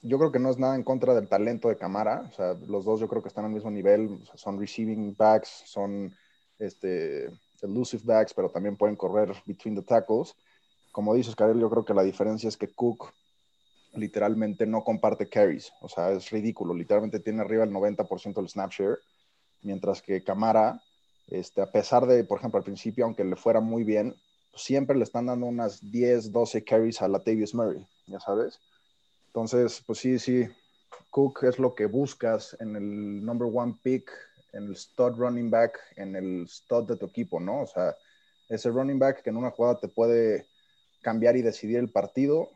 [0.00, 2.84] yo creo que no es nada en contra del talento de Camara, o sea, los
[2.84, 6.14] dos yo creo que están al mismo nivel, son receiving backs, son
[6.60, 10.36] este, elusive backs, pero también pueden correr between the tackles.
[10.92, 13.12] Como dices, Karel, yo creo que la diferencia es que Cook
[13.94, 18.70] literalmente no comparte carries, o sea, es ridículo, literalmente tiene arriba el 90% del snap
[18.70, 18.98] share,
[19.62, 20.82] mientras que Camara
[21.28, 24.14] este, a pesar de, por ejemplo, al principio, aunque le fuera muy bien,
[24.54, 28.60] siempre le están dando unas 10, 12 carries a Latavius Murray, ya sabes.
[29.28, 30.46] Entonces, pues sí, sí,
[31.10, 34.10] Cook es lo que buscas en el number one pick,
[34.52, 37.62] en el stud running back, en el stud de tu equipo, ¿no?
[37.62, 37.96] O sea,
[38.48, 40.46] ese running back que en una jugada te puede
[41.00, 42.50] cambiar y decidir el partido,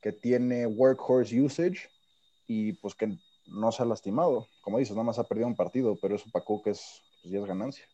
[0.00, 1.90] que tiene workhorse usage
[2.46, 4.48] y pues que no se ha lastimado.
[4.62, 7.40] Como dices, nada más ha perdido un partido, pero eso para Cook es, pues, ya
[7.40, 7.84] es ganancia.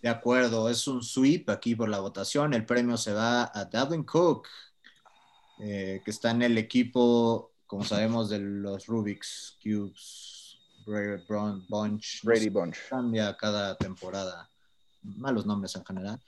[0.00, 2.54] De acuerdo, es un sweep aquí por la votación.
[2.54, 4.48] El premio se va a Dalvin Cook,
[5.60, 11.22] eh, que está en el equipo, como sabemos, de los Rubik's Cubes, Brady
[11.68, 12.24] Bunch.
[12.24, 12.76] Brady Bunch.
[12.88, 14.50] Cambia cada temporada.
[15.02, 16.20] Malos nombres en general.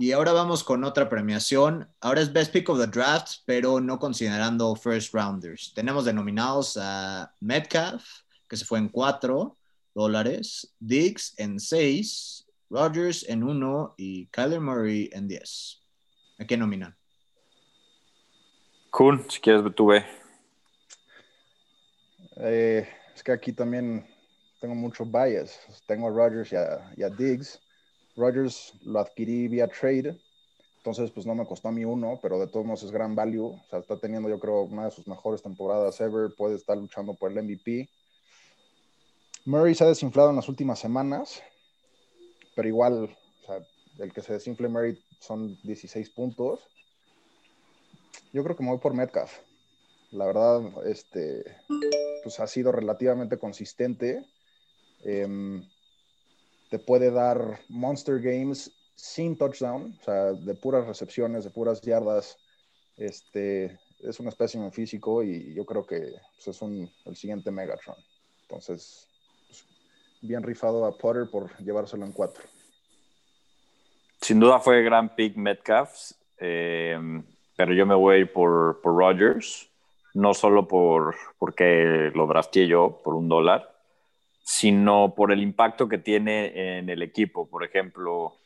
[0.00, 1.88] Y ahora vamos con otra premiación.
[2.00, 5.72] Ahora es Best Pick of the Draft, pero no considerando First Rounders.
[5.74, 8.04] Tenemos denominados a Metcalf,
[8.48, 9.56] que se fue en 4
[9.96, 15.82] dólares, Diggs en 6, Rogers en 1 y Kyler Murray en 10.
[16.38, 16.96] ¿A qué nominan?
[18.90, 20.06] Kun, si quieres, tú ve.
[22.36, 24.06] Eh, es que aquí también
[24.60, 25.58] tengo mucho bias.
[25.88, 26.52] Tengo a Rogers
[26.96, 27.60] y a Diggs.
[28.18, 30.18] Rogers lo adquirí vía trade,
[30.78, 33.46] entonces pues no me costó a mí uno, pero de todos modos es gran value.
[33.46, 37.14] O sea, está teniendo yo creo una de sus mejores temporadas ever, puede estar luchando
[37.14, 37.88] por el MVP.
[39.44, 41.42] Murray se ha desinflado en las últimas semanas,
[42.54, 43.66] pero igual, o sea,
[43.98, 46.60] el que se desinfle Murray son 16 puntos.
[48.32, 49.38] Yo creo que me voy por Metcalf.
[50.10, 51.44] La verdad, este,
[52.22, 54.24] pues ha sido relativamente consistente.
[55.04, 55.62] Eh,
[56.70, 62.36] te puede dar Monster Games sin touchdown, o sea, de puras recepciones, de puras yardas.
[62.96, 67.96] Este, es un espécimen físico y yo creo que pues, es un, el siguiente Megatron.
[68.42, 69.08] Entonces,
[69.46, 69.64] pues,
[70.20, 72.44] bien rifado a Potter por llevárselo en cuatro.
[74.20, 76.98] Sin duda fue gran pick Metcalf, eh,
[77.56, 79.70] pero yo me voy por, por Rogers,
[80.14, 83.77] no solo por, porque lo drafté yo por un dólar,
[84.50, 87.46] sino por el impacto que tiene en el equipo.
[87.50, 88.38] Por ejemplo, o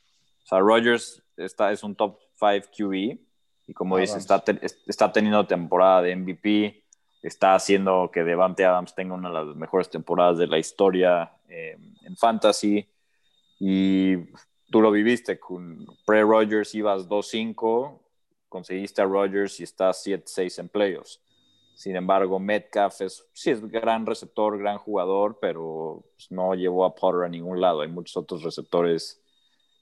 [0.43, 3.21] sea, Rodgers está, es un top 5 QB
[3.69, 4.43] y como dice, está,
[4.88, 6.83] está teniendo temporada de MVP,
[7.23, 11.79] está haciendo que Devante Adams tenga una de las mejores temporadas de la historia eh,
[12.03, 12.85] en fantasy
[13.61, 14.17] y
[14.73, 18.01] tú lo viviste con pre-Rodgers ibas 2-5,
[18.49, 21.21] conseguiste a Rodgers y estás 7-6 en playoffs.
[21.83, 26.95] Sin embargo, Metcalf es, sí es gran receptor, gran jugador, pero pues, no llevó a
[26.95, 27.81] Potter a ningún lado.
[27.81, 29.21] Hay muchos otros receptores.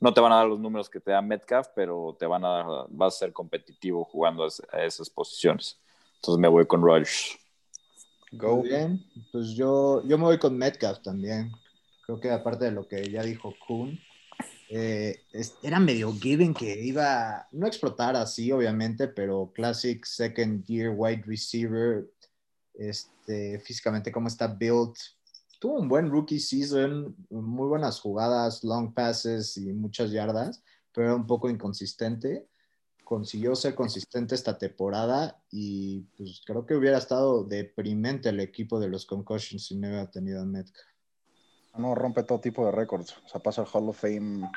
[0.00, 2.86] No te van a dar los números que te da Metcalf, pero te van a
[2.88, 5.78] vas a ser competitivo jugando a, esas posiciones.
[6.14, 7.38] Entonces me voy con Rodgers.
[8.32, 8.62] Go.
[8.62, 11.52] bien, pues yo, yo me voy con Metcalf también.
[12.06, 14.00] Creo que aparte de lo que ya dijo Kuhn,
[14.72, 15.24] eh,
[15.64, 22.08] era medio given que iba, no explotar así, obviamente, pero classic second year wide receiver,
[22.74, 24.96] este, físicamente cómo está built.
[25.58, 30.62] Tuvo un buen rookie season, muy buenas jugadas, long passes y muchas yardas,
[30.94, 32.46] pero era un poco inconsistente.
[33.02, 38.88] Consiguió ser consistente esta temporada y pues creo que hubiera estado deprimente el equipo de
[38.88, 40.89] los concussions si no hubiera tenido a Metcalf.
[41.76, 43.16] No, rompe todo tipo de récords.
[43.24, 44.50] O sea, pasa al Hall of Fame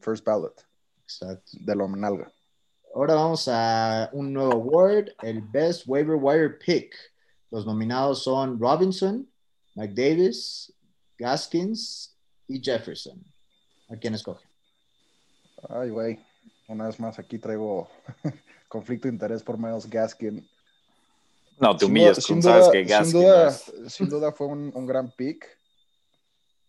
[0.00, 0.64] First Ballot.
[1.02, 1.52] Exacto.
[1.60, 2.32] De lo nalga.
[2.94, 6.94] Ahora vamos a un nuevo award, el Best Waiver Wire Pick.
[7.50, 9.28] Los nominados son Robinson,
[9.74, 10.72] McDavis,
[11.18, 13.20] Gaskins y Jefferson.
[13.88, 14.46] ¿A quién escoge?
[15.68, 16.20] Ay, güey.
[16.68, 17.88] Una vez más aquí traigo
[18.68, 20.48] conflicto de interés por Miles Gaskin.
[21.58, 23.10] No, te humillas, sin, sabes que Gaskin.
[23.10, 25.46] Sin duda, sin duda fue un, un gran pick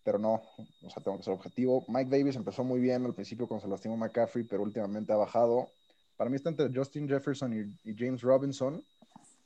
[0.05, 0.43] pero no,
[0.83, 1.83] o sea, tengo que ser objetivo.
[1.87, 5.67] Mike Davis empezó muy bien al principio cuando se lastimó McCaffrey, pero últimamente ha bajado.
[6.15, 8.85] Para mí está entre Justin Jefferson y, James Robinson,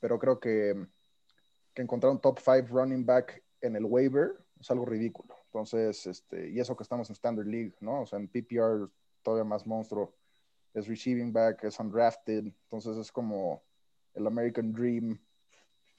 [0.01, 0.85] pero creo que,
[1.73, 5.33] que encontrar un top 5 running back en el waiver es algo ridículo.
[5.45, 8.01] Entonces, este, y eso que estamos en Standard League, ¿no?
[8.01, 8.91] O sea, en PPR
[9.23, 10.13] todavía más monstruo.
[10.73, 13.63] Es receiving back, es undrafted, entonces es como
[14.13, 15.17] el American Dream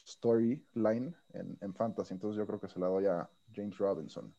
[0.06, 2.12] storyline en, en fantasy.
[2.12, 4.34] Entonces yo creo que se la doy a James Robinson.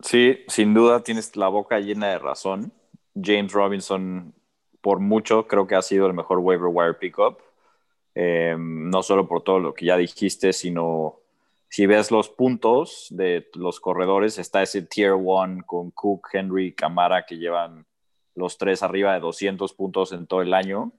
[0.00, 2.72] Sí, sin duda tienes la boca llena de razón.
[3.20, 4.34] James Robinson,
[4.80, 7.40] por mucho, creo que ha sido el mejor waiver wire pickup.
[8.14, 11.20] Em, no solo por todo lo que ya dijiste, sino
[11.68, 17.26] si ves los puntos de los corredores, está ese tier one con Cook, Henry, Camara,
[17.26, 17.86] que llevan
[18.34, 20.92] los tres arriba de 200 puntos en todo el año.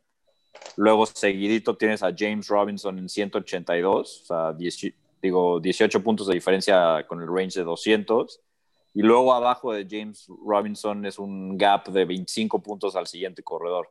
[0.75, 4.53] Luego, seguidito, tienes a James Robinson en 182, o sea,
[5.21, 8.41] digo, 18 puntos de diferencia con el range de 200.
[8.93, 13.89] Y luego abajo de James Robinson es un gap de 25 puntos al siguiente corredor.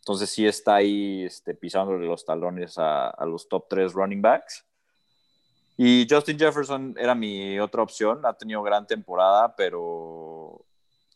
[0.00, 4.64] Entonces sí está ahí este, pisándole los talones a, los top 3 running backs.
[5.76, 8.24] Y Justin Jefferson era mi otra opción.
[8.24, 10.64] Ha tenido gran temporada, pero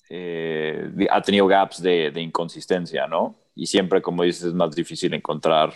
[0.09, 3.35] eh, ha tenido gaps de, de, inconsistencia, ¿no?
[3.57, 5.75] Y siempre, como dices, es más difícil encontrar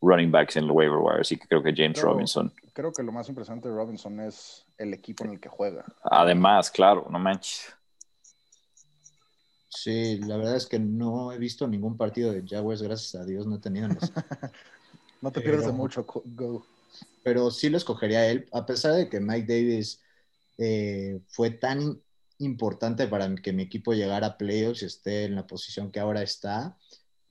[0.00, 2.52] running backs en el waiver wire, así que creo que James Robinson.
[2.72, 5.84] Creo que lo más impresionante de Robinson es el equipo en el que juega.
[6.02, 7.74] Además, claro, no manches.
[9.68, 13.46] Sí, la verdad es que no he visto ningún partido de Jaguars, gracias a Dios,
[13.46, 13.88] no he tenido.
[15.20, 16.66] no te pierdes de mucho, go.
[17.22, 20.02] Pero sí lo escogería él, a pesar de que Mike Davis
[20.58, 22.00] eh, fue tan
[22.38, 26.22] importante para que mi equipo llegara a playoffs y esté en la posición que ahora
[26.22, 26.76] está.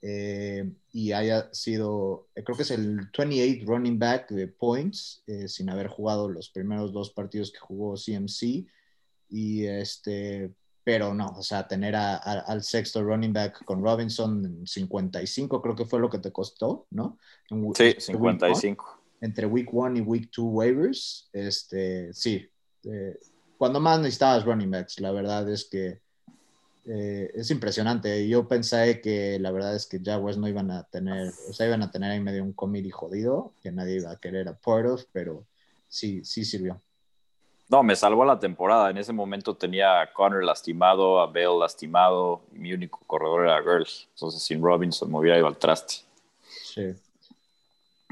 [0.02, 5.70] Eh, y haya sido, eh, creo que es el 28 running back de points, sin
[5.70, 8.66] haber jugado los primeros dos partidos que jugó CMC.
[9.30, 10.52] Y este,
[10.90, 15.86] pero no, o sea, tener al sexto running back con Robinson en 55 creo que
[15.86, 17.20] fue lo que te costó, ¿no?
[17.76, 19.00] sí, 55.
[19.22, 22.50] entre week one y week two waivers, este, sí.
[22.86, 23.20] Eh,
[23.58, 26.02] cuando más necesitabas running backs, la verdad es que
[26.91, 28.28] eh, es impresionante.
[28.28, 31.84] Yo pensé que la verdad es que Jaguars no iban a tener, o sea, iban
[31.84, 35.04] a tener ahí medio un committee jodido, que nadie iba a querer a part of,
[35.12, 35.45] pero
[35.88, 36.82] sí, sí sirvió.
[37.69, 38.89] No, me salvó la temporada.
[38.89, 43.62] En ese momento tenía a Connor lastimado, a Bell lastimado, y mi único corredor era
[43.62, 44.08] Girls.
[44.15, 45.97] Entonces, sin Robinson me hubiera ido al traste.
[46.63, 46.95] Sí.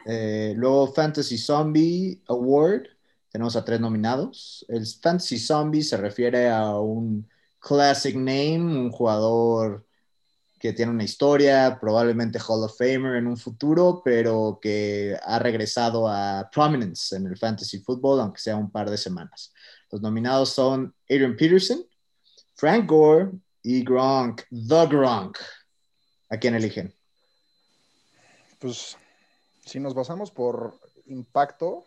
[0.06, 2.84] Eh, luego, Fantasy Zombie Award.
[3.32, 4.64] Tenemos a tres nominados.
[4.68, 7.28] El Fantasy Zombie se refiere a un
[7.68, 9.86] classic name, un jugador
[10.58, 16.08] que tiene una historia, probablemente Hall of Famer en un futuro, pero que ha regresado
[16.08, 19.54] a prominence en el fantasy football, aunque sea un par de semanas.
[19.92, 21.86] Los nominados son Adrian Peterson,
[22.56, 25.38] Frank Gore y Gronk, The Gronk.
[26.30, 26.94] ¿A quién eligen?
[28.60, 28.96] Pues
[29.66, 31.84] si nos basamos por impacto,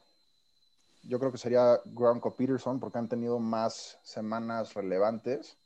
[1.04, 5.56] yo creo que sería Gronk o Peterson porque han tenido más semanas relevantes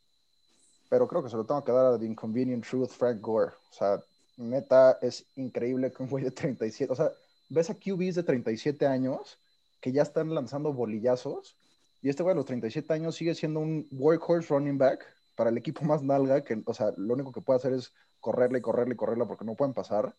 [0.88, 3.52] pero creo que se lo tengo que dar a The Inconvenient Truth, Frank Gore.
[3.70, 4.02] O sea,
[4.36, 7.12] neta, es increíble que un güey de 37, o sea,
[7.48, 9.38] ves a QBs de 37 años
[9.80, 11.56] que ya están lanzando bolillazos
[12.02, 15.04] y este güey a los 37 años sigue siendo un workhorse running back
[15.36, 18.58] para el equipo más nalga, que, o sea, lo único que puede hacer es correrle
[18.58, 20.14] y correrle y correrle porque no pueden pasar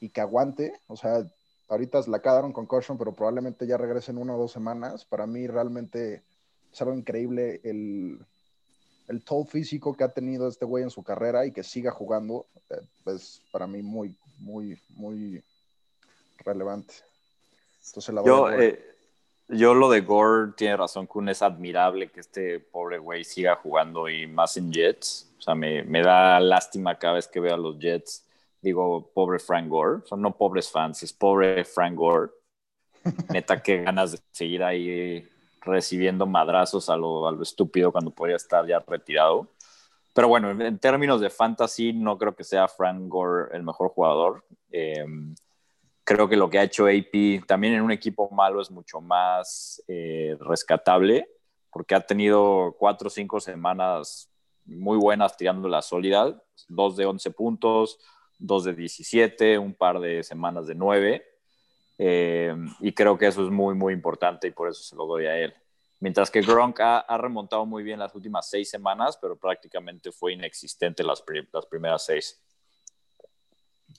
[0.00, 1.24] y que aguante, o sea,
[1.68, 5.04] ahorita la cagaron con caution, pero probablemente ya regresen una o dos semanas.
[5.04, 6.22] Para mí realmente
[6.72, 8.18] es algo increíble el,
[9.08, 12.46] el toll físico que ha tenido este güey en su carrera y que siga jugando
[12.70, 15.42] eh, es para mí muy, muy, muy
[16.44, 16.94] relevante.
[17.86, 18.84] Entonces, la yo, eh,
[19.48, 24.08] yo lo de Gore tiene razón, Kun, es admirable que este pobre güey siga jugando
[24.08, 25.32] y más en Jets.
[25.38, 28.26] O sea, me, me da lástima cada vez que veo a los Jets.
[28.60, 30.02] Digo, pobre Frank Gore.
[30.06, 32.32] Son no pobres fans, es pobre Frank Gore.
[33.32, 35.26] Neta, qué ganas de seguir ahí
[35.62, 39.48] recibiendo madrazos a lo, a lo estúpido cuando podría estar ya retirado.
[40.18, 44.44] Pero bueno, en términos de fantasy, no creo que sea Frank Gore el mejor jugador.
[44.70, 45.34] Em,
[46.02, 49.80] creo que lo que ha hecho AP también en un equipo malo es mucho más
[49.86, 51.28] eh, rescatable,
[51.70, 54.28] porque ha tenido cuatro o cinco semanas
[54.64, 58.00] muy buenas tirando la sólida, dos de 11 puntos,
[58.38, 61.24] dos de 17, un par de semanas de 9.
[61.98, 65.26] Eh, y creo que eso es muy, muy importante y por eso se lo doy
[65.26, 65.52] a él.
[66.00, 71.02] Mientras que Gronk ha, remontado muy bien las últimas seis semanas, pero prácticamente fue inexistente
[71.02, 72.40] las, las primeras seis.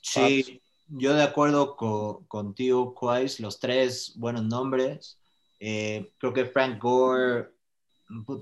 [0.02, 5.20] Sí, yo de acuerdo contigo, Quais, los tres buenos nombres.
[5.60, 7.50] Eh, creo que Frank Gore,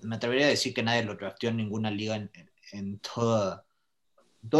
[0.03, 2.29] me atrevería a decir que nadie lo drafteó en ninguna liga en,
[2.73, 3.63] en todo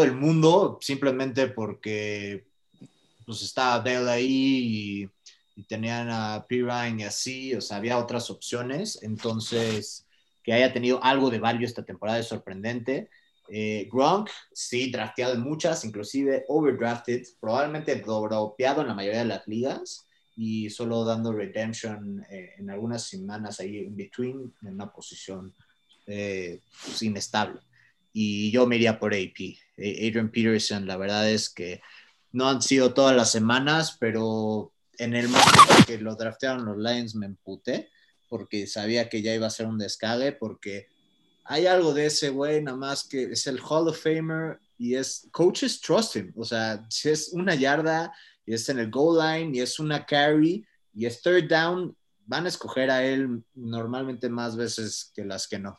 [0.04, 2.47] el mundo, simplemente porque
[3.28, 5.04] pues estaba Bell ahí
[5.56, 10.06] y, tenían a Pirine y así, o sea, había otras opciones, entonces
[10.44, 13.10] que haya tenido algo de value esta temporada es sorprendente.
[13.50, 19.48] Eh, Gronk, sí, drafteado en muchas, inclusive overdrafted, probablemente dropeado en la mayoría de las
[19.48, 25.54] ligas y solo dando redemption eh, en algunas semanas ahí en between, en una posición
[26.06, 27.60] eh, pues, inestable.
[28.14, 29.58] Y yo me iría por AP.
[29.78, 31.82] Adrian Peterson, la verdad es que
[32.32, 37.16] no han sido todas las semanas, pero en el momento que lo draftearon los Lions
[37.16, 37.90] me emputé
[38.30, 40.88] porque sabía que ya iba a ser un descague, porque
[41.46, 45.28] hay algo de ese güey, nada más que es el Hall of Famer y es
[45.32, 48.12] coaches trust him, o sea, si es una yarda
[48.46, 52.46] y es en el goal line y es una carry y es third down, van
[52.46, 55.78] a escoger a él normalmente más veces que las que no.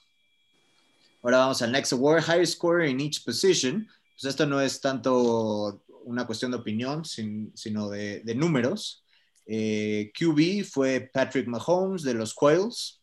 [1.22, 3.86] Ahora vamos al next award, high scorer in each position.
[4.14, 9.04] Pues esto no es tanto una cuestión de opinión, sino de, números.
[9.46, 13.00] Eh, QB fue Patrick Mahomes de los Quails.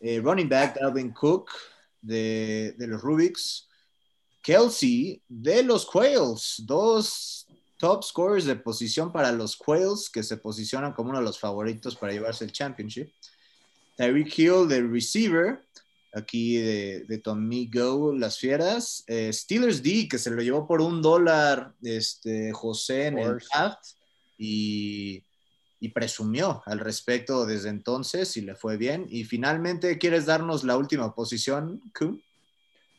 [0.00, 1.50] Eh, running back Alvin Cook
[2.00, 3.68] de, los Rubiks.
[4.42, 6.62] Kelsey de los Quails.
[6.66, 7.46] Dos
[7.78, 11.96] top scorers de posición para los Quails, que se posicionan como uno de los favoritos
[11.96, 13.12] para llevarse el championship.
[13.96, 15.60] Tyreek Hill, de receiver,
[16.12, 19.04] aquí de, de tu amigo Las Fieras.
[19.06, 23.84] Eh, Steelers D, que se lo llevó por un dólar este, José en el draft
[24.38, 25.24] y,
[25.80, 29.06] y, presumió al respecto desde entonces y le fue bien.
[29.08, 32.20] Y finalmente, ¿quieres darnos la última posición, Ku?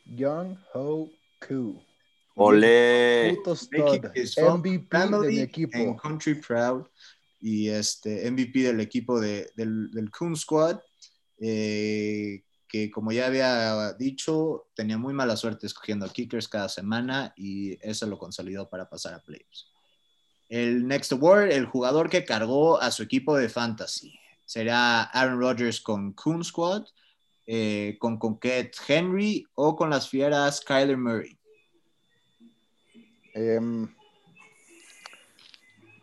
[0.06, 1.10] Young Ho
[1.48, 1.82] Koo.
[2.36, 3.38] Ole.
[3.46, 5.96] MVP de mi equipo.
[5.98, 6.88] Country Proud
[7.40, 10.80] y este MVP del equipo de, del, del Coon Squad.
[11.40, 12.42] Eh,
[12.74, 18.08] que como ya había dicho, tenía muy mala suerte escogiendo kickers cada semana y eso
[18.08, 19.68] lo consolidó para pasar a playoffs.
[20.50, 25.82] El next award, el jugador que cargó a su equipo de fantasy, será Aaron Rodgers
[25.82, 26.86] con Coon Squad,
[27.46, 31.38] eh, con Conquet Henry o con las fieras Kyler Murray.
[33.36, 33.88] Em,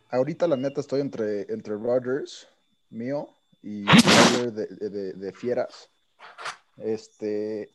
[0.09, 2.47] ahorita la neta estoy entre, entre Rodgers,
[2.91, 3.27] mío,
[3.61, 5.91] y de, de fieras.
[6.81, 7.75] Este,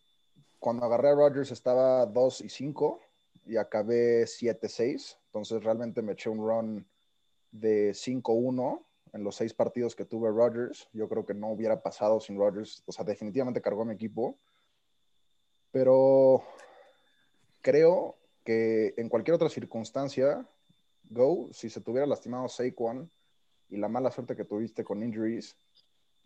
[0.59, 3.01] cuando agarré a Rodgers estaba 2 y 5
[3.45, 5.17] y acabé 7-6.
[5.27, 6.87] Entonces realmente me eché un run
[7.51, 8.83] de 5-1
[9.13, 10.89] en los seis partidos que tuve Rodgers.
[10.91, 12.83] Yo creo que no hubiera pasado sin Rodgers.
[12.85, 14.37] O sea, definitivamente cargó a mi equipo.
[15.71, 16.43] Pero
[17.61, 20.45] creo que en cualquier otra circunstancia,
[21.09, 23.09] Go, si se tuviera lastimado Saquon
[23.69, 25.55] y la mala suerte que tuviste con injuries,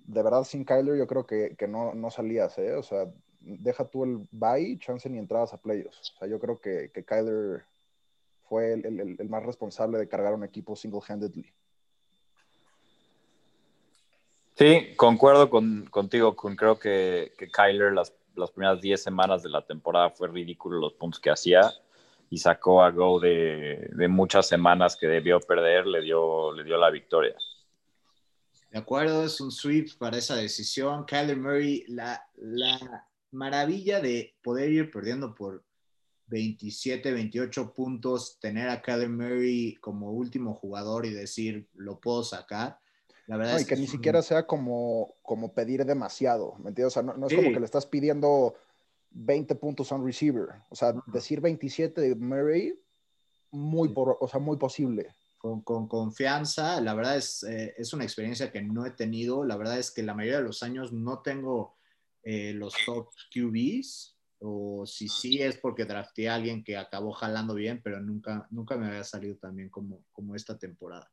[0.10, 2.74] de verdad sin Kyler yo creo que, no, no, salías, ¿eh?
[2.74, 3.05] O sea,
[3.41, 6.14] deja tú el bye, chance ni entradas a playoffs.
[6.16, 7.64] O sea, yo creo que, que Kyler
[8.47, 11.53] fue el, más responsable de cargar un equipo single-handedly.
[14.55, 19.64] Sí, concuerdo con, contigo, creo que, que Kyler las, las primeras 10 semanas de la
[19.64, 21.72] temporada fue ridículo los puntos que hacía
[22.32, 26.78] y sacó a Go de, de muchas semanas que debió perder, le dio, le dio
[26.78, 27.36] la victoria.
[28.72, 31.05] De acuerdo, es un sweep para esa decisión.
[31.05, 35.63] Kyler Murray, la, la maravilla de poder ir perdiendo por
[36.28, 42.80] 27, 28 puntos, tener a Kyler Murray como último jugador y decir, lo puedo sacar.
[43.26, 46.95] La verdad es que, ni siquiera sea como, como pedir demasiado, ¿me entiendes?
[46.95, 48.55] O sea, no, es como que le estás pidiendo
[49.11, 50.49] 20 puntos a un receiver.
[50.70, 52.80] O sea, decir 27 de Murray,
[53.51, 56.80] muy, por, o sea, muy posible con, confianza.
[56.82, 59.44] La verdad es, eh, es una experiencia que no he tenido.
[59.46, 61.78] La verdad es que la mayoría de los años no tengo
[62.24, 64.18] eh, los top QBs.
[64.42, 68.78] O si sí es porque drafté a alguien que acabó jalando bien, pero nunca, nunca
[68.78, 71.12] me había salido tan bien como, como esta temporada.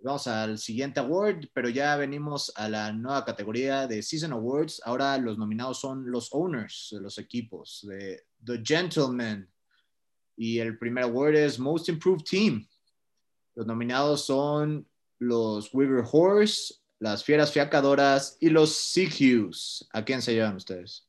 [0.00, 4.80] Vamos al siguiente award, pero ya venimos a la nueva categoría de Season Awards.
[4.84, 9.50] Ahora los nominados son los owners de los equipos, de The Gentlemen.
[10.36, 12.64] Y el primer award es Most Improved Team.
[13.58, 14.86] Los nominados son
[15.18, 19.88] los Weaver Horse, las Fieras Fiacadoras y los CQs.
[19.92, 21.08] ¿A quién se llevan ustedes?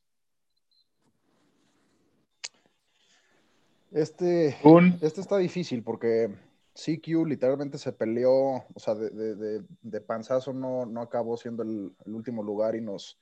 [3.92, 4.56] Este,
[5.00, 6.34] este está difícil porque
[6.74, 8.34] CQ literalmente se peleó,
[8.74, 13.16] o sea, de, panzazo no, no, acabó siendo el, último lugar y nos,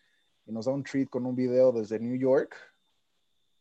[0.46, 2.56] y nos da un treat con un video desde New York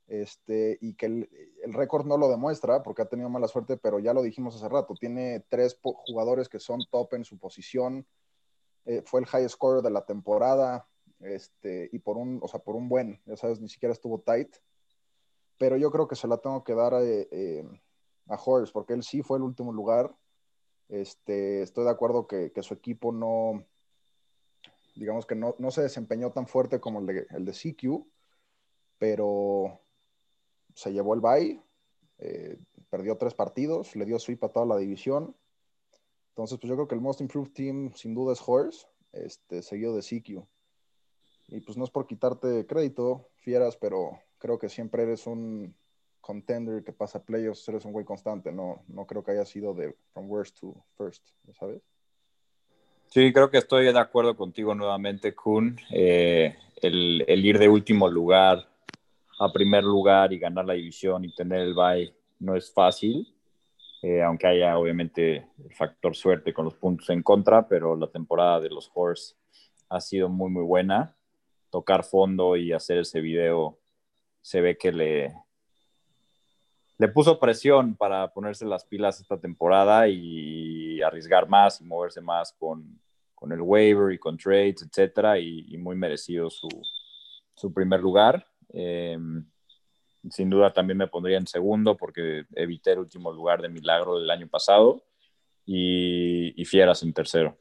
[0.07, 1.29] este, y que el,
[1.73, 4.95] récord no lo demuestra porque ha tenido mala suerte, pero ya lo dijimos hace rato,
[4.99, 8.07] tiene tres jugadores que son top en su posición,
[8.85, 10.87] eh, fue el high scorer de la temporada,
[11.19, 14.55] este, y por un, o sea, por un buen, ya sabes, ni siquiera estuvo tight,
[15.57, 17.65] pero yo creo que se la tengo que dar a, eh,
[18.27, 20.15] a Horst, porque él sí fue el último lugar,
[20.87, 23.65] este, estoy de acuerdo que, que su equipo no,
[24.95, 28.07] digamos que no, no, se desempeñó tan fuerte como el de, el de CQ,
[28.97, 29.81] pero
[30.77, 31.59] se llevó el bye,
[32.19, 32.55] eh,
[32.91, 35.35] perdió tres partidos, le dio sweep a toda la división.
[36.29, 39.95] Entonces, pues yo creo que el most improved team sin duda es Horse, este, seguido
[39.95, 40.45] de CQ.
[41.47, 45.75] Y pues no es por quitarte crédito, fieras, pero creo que siempre eres un
[46.21, 49.95] contender que pasa playoffs, eres un güey constante, no, no creo que haya sido de
[50.13, 51.25] from worst to first,
[51.57, 51.81] ¿sabes?
[53.07, 55.79] Sí, creo que estoy de acuerdo contigo nuevamente, Kun.
[55.89, 58.67] Eh, el, el, ir de último lugar
[59.39, 63.33] a primer lugar y ganar la división y tener el bye no es fácil,
[64.01, 68.59] eh, aunque haya obviamente el factor suerte con los puntos en contra, pero la temporada
[68.59, 69.35] de los Horse
[69.89, 71.15] ha sido muy, muy buena.
[71.69, 73.77] Tocar fondo y hacer ese video
[74.41, 75.33] se ve que le,
[76.97, 82.53] le puso presión para ponerse las pilas esta temporada y arriesgar más y moverse más
[82.53, 82.99] con,
[83.35, 86.69] con el waiver y con trades, etcétera, y, y muy merecido su,
[87.53, 88.45] su primer lugar.
[88.69, 89.45] Em,
[90.29, 94.29] sin duda también me pondría en segundo porque evité el último lugar de milagro del
[94.29, 95.03] año pasado
[95.65, 97.57] y, Fieras en tercero.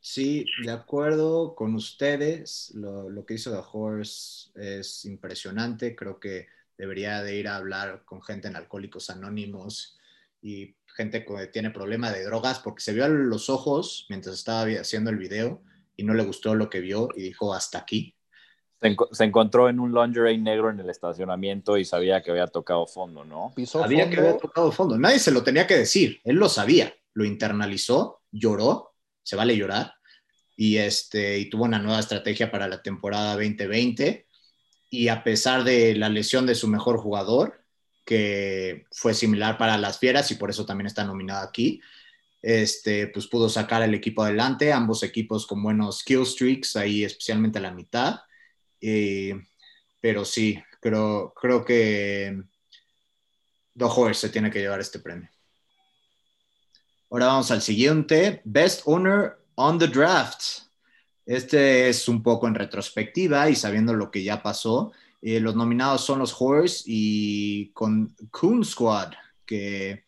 [0.00, 2.72] Sí, de acuerdo con ustedes.
[2.74, 5.94] Lo, lo, que hizo The Horse es impresionante.
[5.94, 9.98] Creo que debería de ir a hablar con gente en Alcohólicos Anónimos
[10.42, 14.64] y gente que tiene problema de drogas porque se vio a los ojos mientras estaba
[14.64, 15.62] haciendo el video
[15.96, 18.14] y no le gustó lo que vio y dijo hasta aquí.
[19.12, 23.24] Se, encontró en un lingerie negro en el estacionamiento y sabía que había tocado fondo,
[23.24, 23.54] ¿no?
[23.64, 24.98] sabía que había tocado fondo.
[24.98, 26.20] Nadie se lo tenía que decir.
[26.24, 26.92] Él lo sabía.
[27.14, 29.94] Lo internalizó, lloró, se vale llorar,
[30.56, 34.26] y, este, y tuvo una nueva estrategia para la temporada 2020.
[34.90, 37.64] Y a pesar de la lesión de su mejor jugador,
[38.04, 41.80] que fue similar para las Fieras y por eso también está nominado aquí,
[42.42, 47.58] este, pues pudo sacar el equipo adelante, ambos equipos con buenos skill streaks, ahí especialmente
[47.58, 48.20] a la mitad.
[48.82, 49.40] Eh,
[50.00, 52.42] pero sí, creo, creo que
[53.74, 55.30] The se tiene que llevar este premio.
[57.10, 60.42] Ahora vamos al siguiente, Best Owner on the Draft.
[61.24, 64.92] Este es un poco en retrospectiva y sabiendo lo que ya pasó.
[65.20, 69.12] Eh, los nominados son los Horse y con Coon Squad,
[69.46, 70.04] que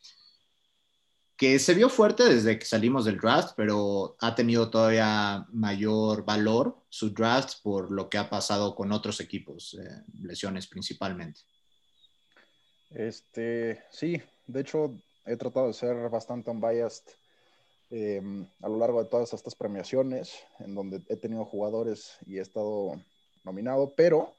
[1.37, 6.76] que se vio fuerte desde que salimos del draft, pero ha tenido todavía mayor valor
[6.89, 11.41] su draft por lo que ha pasado con otros equipos, eh, lesiones principalmente.
[12.91, 14.95] Este, sí, de hecho
[15.26, 17.03] he tratado de ser bastante unbiased
[17.91, 22.43] em, a lo largo de todas estas premiaciones, en donde he tenido jugadores y he
[22.43, 22.93] estado
[23.43, 24.32] nominado, pero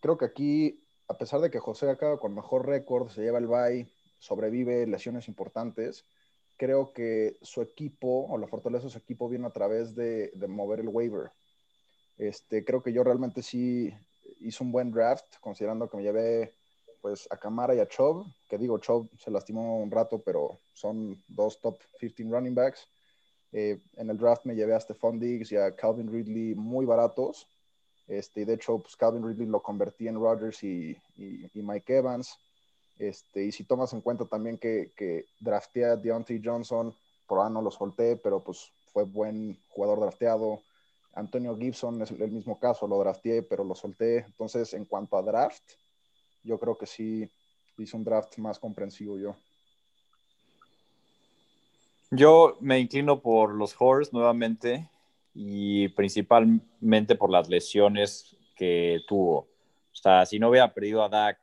[0.00, 3.46] creo que aquí, a pesar de que José acaba con mejor récord, se lleva el
[3.46, 6.04] bye, sobrevive lesiones importantes,
[6.56, 10.80] creo que su equipo o la fortaleza de su equipo viene a través de, mover
[10.80, 11.30] el waiver.
[12.16, 13.92] Este, creo que yo realmente sí
[14.40, 16.52] hice un buen draft, considerando que me llevé
[17.00, 21.22] pues a Camara y a Chubb, que digo, Chubb se lastimó un rato, pero son
[21.28, 22.88] dos top 15 running backs.
[23.52, 27.46] Eh, en el draft me llevé a Stephon Diggs y a Calvin Ridley muy baratos.
[28.08, 30.96] Este, y de hecho, pues Calvin Ridley lo convertí en Rodgers y
[31.54, 32.36] Mike Evans.
[32.98, 36.94] Este, y si tomas en cuenta también que, que drafteé a Deontay Johnson,
[37.26, 40.62] por no lo solté, pero pues fue buen jugador drafteado.
[41.14, 44.18] Antonio Gibson es el mismo caso, lo drafteé, pero lo solté.
[44.18, 45.62] Entonces, en cuanto a draft,
[46.42, 47.28] yo creo que sí
[47.78, 49.34] hice un draft más comprensivo yo.
[52.10, 54.88] Yo me inclino por los Horse nuevamente
[55.34, 59.38] y principalmente por las lesiones que tuvo.
[59.38, 61.38] O sea, si no hubiera perdido a Dak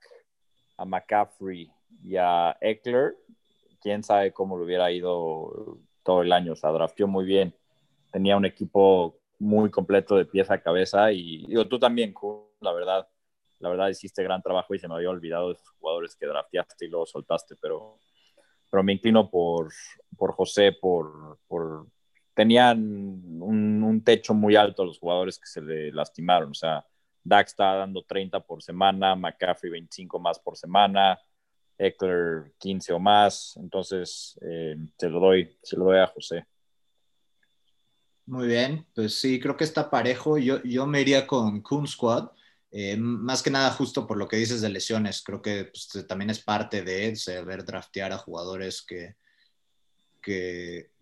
[0.78, 1.72] a McCaffrey
[2.02, 3.16] y a Eckler,
[3.82, 6.54] quién sabe cómo le hubiera ido todo el año.
[6.54, 7.56] O sea, drafteó muy bien.
[8.12, 12.14] Tenía un equipo muy completo de pieza a cabeza y digo, tú también,
[12.62, 13.08] la verdad,
[13.60, 16.86] la verdad hiciste gran trabajo y se me había olvidado de esos jugadores que drafteaste
[16.86, 18.00] y luego soltaste, pero,
[18.70, 19.70] pero me inclino por,
[20.18, 21.88] por José, por, por
[22.34, 22.80] tenían
[23.42, 26.86] un, techo muy alto los jugadores que se le lastimaron, o sea,
[27.24, 31.20] Dak está dando 30 por semana, McCaffrey 25 más por semana,
[31.78, 33.58] Eckler 15 o más.
[33.58, 36.46] Entonces, eh, se, lo doy, se lo doy a José.
[38.26, 40.38] Muy bien, pues sí, creo que está parejo.
[40.38, 42.30] Yo, yo me iría con Coon Squad,
[42.72, 45.22] eh, más que nada justo por lo que dices de lesiones.
[45.22, 49.16] Creo que pues, también es parte de saber draftear a jugadores que,
[50.22, 50.93] que,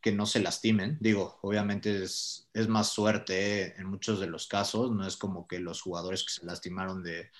[0.00, 0.96] que no se lastimen.
[1.00, 5.46] Digo, obviamente es, es más suerte eh, en muchos de los casos, no es como
[5.46, 7.30] que los jugadores que se lastimaron de,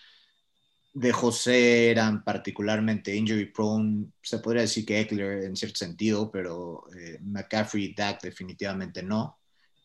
[0.93, 6.85] de José eran particularmente injury prone, se podría decir que Eckler en cierto sentido, pero
[6.97, 9.39] eh, McCaffrey y Dak definitivamente no.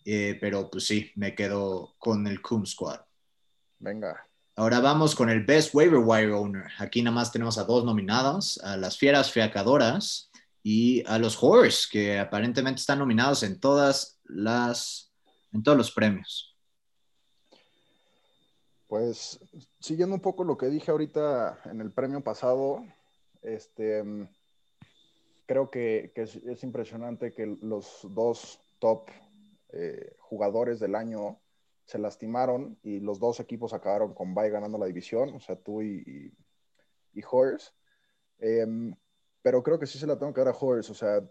[0.05, 2.99] Eh, pero pues sí, me quedo con el Coom Squad.
[3.79, 4.27] Venga.
[4.55, 6.65] Ahora vamos con el Best Waiver Wire Owner.
[6.77, 10.29] Aquí nada más tenemos a dos nominados, a las Fieras Fiacadoras
[10.63, 15.13] y a los Horse, que aparentemente están nominados en todas las,
[15.51, 16.57] en todos los premios.
[18.87, 19.39] Pues
[19.79, 22.85] siguiendo un poco lo que dije ahorita en el premio pasado,
[23.41, 24.03] este,
[25.45, 29.09] creo que, es, impresionante que los dos top
[29.73, 31.41] eh, jugadores del año
[31.85, 35.81] se lastimaron y los dos equipos acabaron con Bay ganando la división, o sea, tú
[35.81, 36.31] y,
[37.13, 37.21] y,
[39.43, 40.91] pero creo que sí se la tengo que dar a Horse.
[40.91, 41.21] O sea,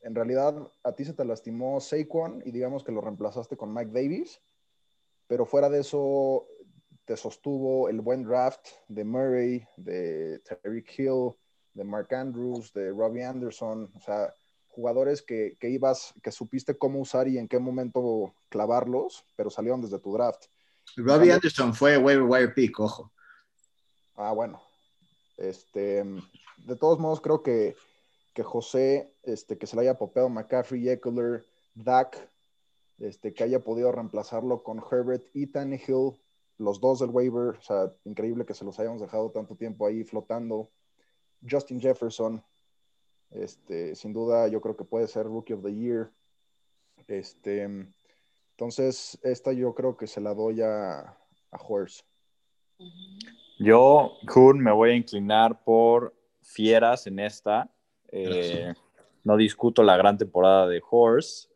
[0.00, 3.92] en realidad a ti se te lastimó Saquon y digamos que lo reemplazaste con Mike
[3.92, 4.40] Davis,
[5.28, 6.48] pero fuera de eso
[7.04, 11.32] te sostuvo el buen draft de Murray, de Terry Hill,
[11.74, 14.32] de Mark Andrews, de Robbie Anderson, o sea,
[14.68, 19.98] jugadores que, ibas, que supiste cómo usar y en qué momento clavarlos, pero salieron desde
[19.98, 20.46] tu draft.
[20.96, 23.12] Robbie Anderson fue waiver wire pick, ojo.
[24.16, 24.67] Ah, bueno.
[25.38, 27.76] Este, de todos modos, creo que,
[28.34, 32.28] que José, este, que se le haya popeado McCaffrey, Eckler, Dak,
[32.98, 36.20] este, que haya podido reemplazarlo con Herbert y Tannehill,
[36.58, 40.02] los dos del waiver, o sea, increíble que se los hayamos dejado tanto tiempo ahí
[40.02, 40.70] flotando.
[41.48, 42.42] Justin Jefferson,
[43.30, 46.10] este, sin duda yo creo que puede ser Rookie of the Year.
[47.06, 47.62] Este,
[48.50, 52.02] entonces, esta yo creo que se la doy a, a Horse.
[53.58, 57.68] Yo, Kun, me voy a inclinar por Fieras en esta.
[58.10, 58.72] Eh,
[59.24, 61.48] no discuto la gran temporada de Horse,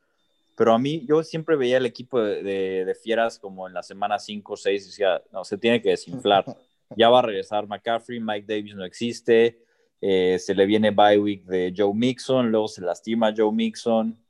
[0.56, 4.52] pero a mí, yo siempre veía el equipo de, Fieras como en la semana 5
[4.52, 6.44] o 6 y decía, no, se tiene que desinflar.
[6.94, 9.64] Ya va a regresar McCaffrey, Mike Davis no existe,
[9.98, 14.22] eh, se le viene bye week de Joe Mixon, luego se lastima Joe Mixon,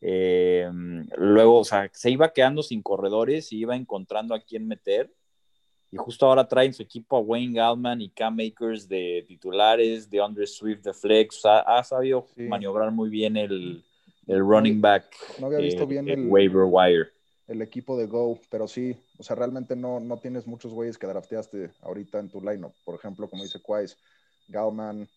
[0.00, 0.68] eh,
[1.16, 5.14] luego, o sea, se iba quedando sin corredores y iba encontrando a quién meter.
[5.90, 10.20] Y justo ahora traen su equipo a Wayne Gallman y Cam Makers de titulares, de
[10.20, 11.38] Andre Swift de flex.
[11.38, 13.82] O sea, ha sabido maniobrar muy bien el,
[14.26, 15.04] el running back.
[15.40, 17.08] No había visto bien el, waiver wire.
[17.46, 21.06] El equipo de Go, pero sí, o sea, realmente no, no tienes muchos güeyes que
[21.06, 22.74] drafteaste ahorita en tu lineup.
[22.84, 23.96] Por ejemplo, como dice Quais,
[24.48, 25.08] Gallman,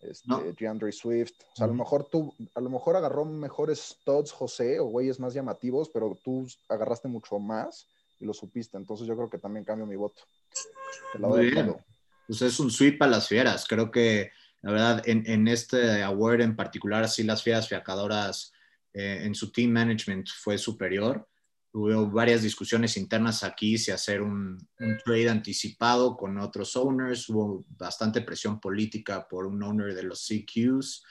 [0.00, 1.34] este, Swift.
[1.52, 5.20] O sea, a lo mejor tú, a lo mejor agarró mejores studs José o güeyes
[5.20, 7.86] más llamativos, pero tú agarraste mucho más
[8.20, 8.76] y lo supiste.
[8.76, 10.22] Entonces yo creo que también cambio mi voto.
[11.18, 11.74] Muy bien.
[12.26, 13.66] Pues es un sweep a las fieras.
[13.68, 14.30] Creo que,
[14.62, 18.54] la verdad, en, en este award en particular, sí las fieras fiacadoras
[18.94, 21.28] eh, en su team management fue superior.
[21.72, 24.56] Hubo varias discusiones internas aquí si hacer un,
[25.04, 27.28] trade anticipado con otros owners.
[27.28, 31.02] Hubo bastante presión política por un owner de los CQs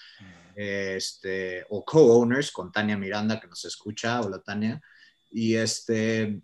[0.56, 4.22] este, o co-owners con Tania Miranda que nos escucha.
[4.22, 4.82] Hola Tania.
[5.30, 6.42] Y este,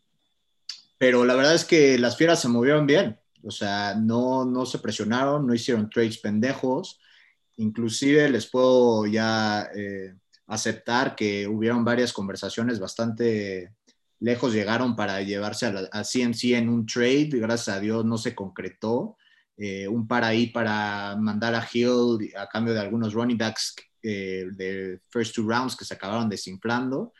[0.99, 3.17] pero la verdad es que las fieras se movieron bien.
[3.41, 6.99] O sea, no, no se presionaron, no hicieron trades pendejos.
[7.55, 10.13] Inclusive les puedo ya eh,
[10.47, 13.71] aceptar que hubieron varias conversaciones bastante
[14.19, 19.15] lejos llegaron para llevarse a, CNC en un trade, gracias a Dios no se concretó.
[19.55, 24.47] Eh, un par ahí para mandar a Hill a cambio de algunos running backs eh,
[24.51, 27.13] de first two rounds que se acabaron desinflando.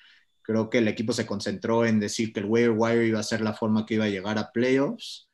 [0.49, 3.41] Creo que el equipo se concentró en decir que el waiver wire iba a ser
[3.41, 5.29] la forma que iba a llegar a playoffs.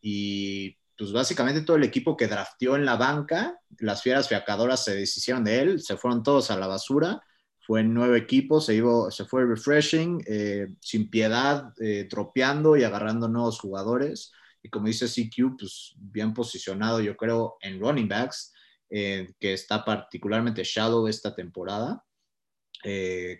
[0.00, 4.94] Y pues básicamente todo el equipo que drafteó en la banca, las fieras fiacadoras se
[4.94, 7.22] deshicieron de él, se fueron todos a la basura
[7.64, 13.28] fue en nueve equipos, se, se fue refreshing, eh, sin piedad, eh, tropeando y agarrando
[13.28, 14.32] nuevos jugadores.
[14.62, 18.52] Y como dice CQ, pues bien posicionado, yo creo, en running backs,
[18.90, 22.04] eh, que está particularmente shallow esta temporada,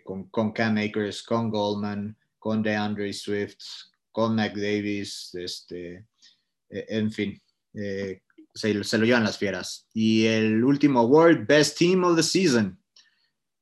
[0.03, 3.57] con, con Cam Akers, con Goldman, con DeAndre Swift,
[4.11, 6.05] con McDavis, este,
[6.69, 7.41] en fin,
[8.53, 9.87] se, se lo llevan las fieras.
[9.93, 12.79] Y el último award, Best Team of the Season.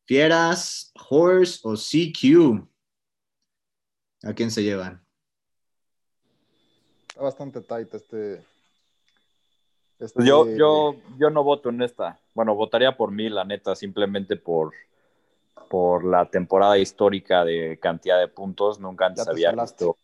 [0.05, 2.67] Fieras, Horse o CQ.
[4.23, 5.03] ¿A quién se llevan?
[7.07, 8.45] Está bastante tight este.
[9.99, 12.19] este yo, yo, yo no voto en esta.
[12.33, 14.73] Bueno, votaría por mí, la neta, simplemente por,
[15.69, 18.79] por la temporada histórica de cantidad de puntos.
[18.79, 19.97] Nunca antes había visto.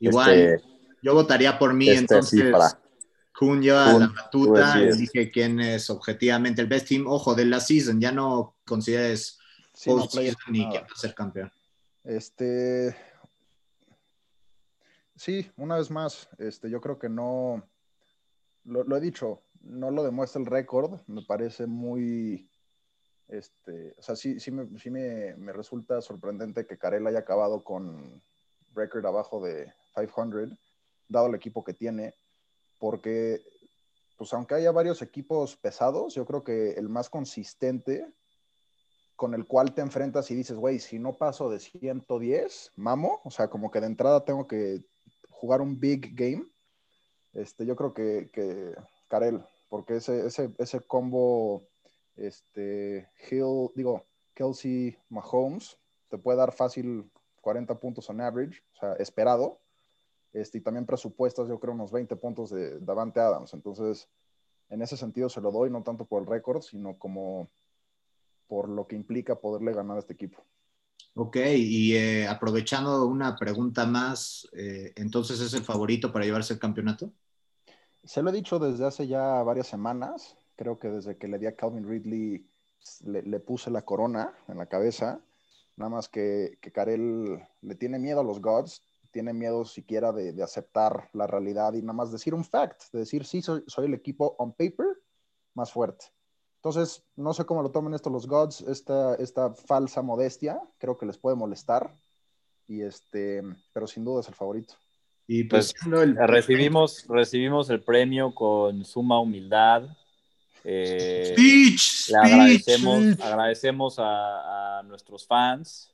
[0.00, 2.54] Igual, este yo votaría por mí, este entonces.
[3.38, 7.06] Kun lleva la batuta y dije quién es objetivamente el best team.
[7.06, 9.38] Ojo, de la season, ya no consideres
[9.72, 9.90] sí,
[10.48, 11.52] ni quién va a ser campeón.
[12.02, 12.96] Este.
[15.14, 17.64] Sí, una vez más, este, yo creo que no.
[18.64, 21.00] Lo, he dicho, no lo demuestra el récord.
[21.06, 22.47] Me parece muy.
[23.28, 27.62] Este, o sea, sí, sí, me, sí me, me resulta sorprendente que Carell haya acabado
[27.62, 28.22] con
[28.74, 30.58] record abajo de 500,
[31.08, 32.14] dado el equipo que tiene
[32.78, 33.42] porque,
[34.16, 38.06] pues aunque haya varios equipos pesados, yo creo que el más consistente
[39.16, 43.30] con el cual te enfrentas y dices, güey, si no paso de 110, mamo, o
[43.30, 44.84] sea, como que de entrada tengo que
[45.28, 46.46] jugar un big game,
[47.32, 48.74] este, yo creo que, que
[49.08, 51.66] Karel, porque ese, ese, ese combo,
[52.18, 57.10] este, Hill, digo, Kelsey Mahomes, te puede dar fácil
[57.40, 59.60] 40 puntos en average, o sea, esperado,
[60.32, 63.54] este, y también presupuestas, yo creo, unos 20 puntos de Davante Adams.
[63.54, 64.08] Entonces,
[64.68, 67.48] en ese sentido se lo doy, no tanto por el récord, sino como
[68.46, 70.42] por lo que implica poderle ganar a este equipo.
[71.14, 76.60] Ok, y eh, aprovechando una pregunta más, eh, entonces es el favorito para llevarse el
[76.60, 77.12] campeonato?
[78.04, 81.46] Se lo he dicho desde hace ya varias semanas, creo que desde que le di
[81.46, 82.44] a Calvin Ridley
[83.04, 85.20] le, le puse la corona en la cabeza,
[85.76, 88.82] nada más que, que Karel le tiene miedo a los Gods,
[89.12, 93.24] tiene miedo siquiera de, aceptar la realidad y nada más decir un fact, de decir,
[93.24, 94.98] sí, soy, soy el equipo on paper
[95.54, 96.06] más fuerte.
[96.56, 101.06] Entonces, no sé cómo lo tomen esto los gods, esta, esta falsa modestia, creo que
[101.06, 101.94] les puede molestar,
[102.66, 103.42] y este,
[103.72, 104.74] pero sin duda es el favorito.
[105.28, 109.88] Y pues, pues recibimos, recibimos el premio con suma humildad.
[110.64, 115.92] Eh, le agradecemos, agradecemos a, nuestros fans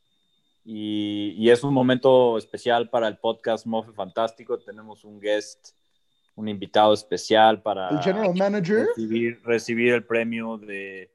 [0.65, 4.59] y, es un momento especial para el podcast Mofe Fantástico.
[4.59, 5.71] Tenemos un guest,
[6.35, 8.87] un invitado especial para el general manager
[9.45, 11.11] recibir, el premio de,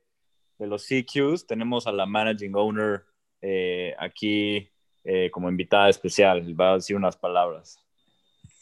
[0.60, 1.48] los CQs.
[1.48, 3.06] Tenemos a la managing owner
[3.42, 4.70] eh, aquí
[5.04, 6.60] eh, como invitada especial.
[6.60, 7.80] Va a decir unas palabras.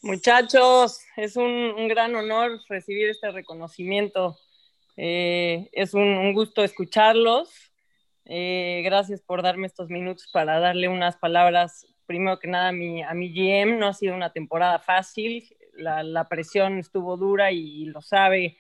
[0.04, 4.38] Muchachos, es un, gran honor recibir este reconocimiento.
[4.98, 7.50] Eh, es un, gusto escucharlos.
[8.26, 11.88] Eh, gracias por darme estos minutos para darle unas palabras.
[12.06, 15.48] Primero que nada, a mi, a mi GM no ha sido una temporada fácil.
[15.74, 18.58] La, presión estuvo dura y, lo sabe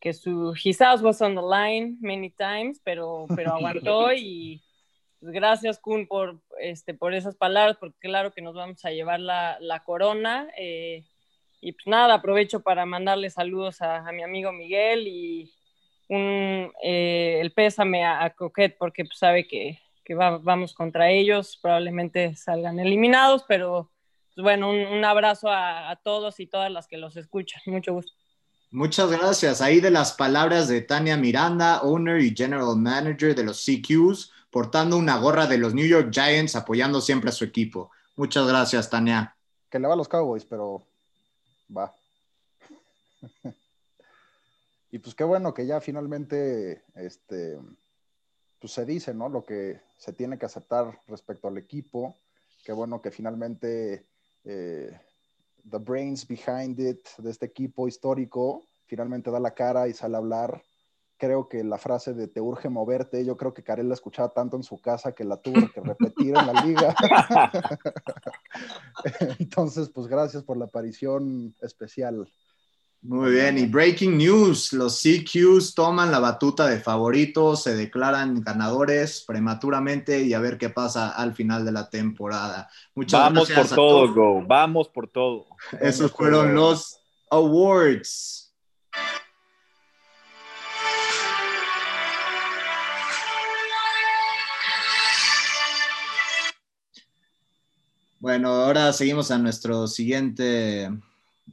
[0.00, 4.62] que su house was on the line many times, pero, pero aguantó y,
[5.24, 9.20] pues, gracias, Kun, por, este, por esas palabras, porque claro que nos vamos a llevar
[9.20, 10.48] la, corona.
[10.58, 11.04] Eh,
[11.62, 15.53] y pues nada, aprovecho para mandarle saludos a, mi amigo Miguel y
[16.08, 19.80] un, eh, el pésame a, Coquet, porque pues, sabe que,
[20.42, 23.90] vamos contra ellos, probablemente salgan eliminados, pero
[24.34, 27.60] pues, bueno, un, abrazo a, a, todos y todas las que los escuchan.
[27.66, 28.12] Mucho gusto.
[28.70, 29.60] Muchas gracias.
[29.60, 34.96] Ahí de las palabras de Tania Miranda, owner y general manager de los CQs portando
[34.96, 37.90] una gorra de los New York Giants, apoyando siempre a su equipo.
[38.14, 39.34] Muchas gracias, Tania.
[39.68, 40.86] Que le va a los Cowboys, pero
[41.76, 41.92] va.
[44.94, 47.58] y pues qué bueno que ya finalmente este,
[48.60, 49.28] pues se dice, ¿no?
[49.28, 52.14] Lo que se tiene que aceptar respecto al equipo.
[52.64, 54.06] Qué bueno que finalmente
[54.44, 54.96] eh,
[55.68, 60.18] the brains behind it de este equipo histórico finalmente da la cara y sale a
[60.18, 60.62] hablar
[61.16, 64.56] creo que la frase de te urge moverte, yo creo que Karel la escuchaba tanto
[64.56, 66.94] en su casa que la tuvo que repetir en la liga.
[69.40, 72.28] Entonces, pues gracias por la aparición especial.
[73.06, 79.22] Muy bien, y breaking news, los CQs toman la batuta de favoritos, se declaran ganadores
[79.26, 82.66] prematuramente y a ver qué pasa al final de la temporada.
[82.94, 85.44] Muchas vamos por todo, Go, vamos por todo.
[85.82, 86.98] Esos fueron los
[87.28, 88.54] awards.
[98.18, 100.90] Bueno, ahora seguimos a nuestro siguiente,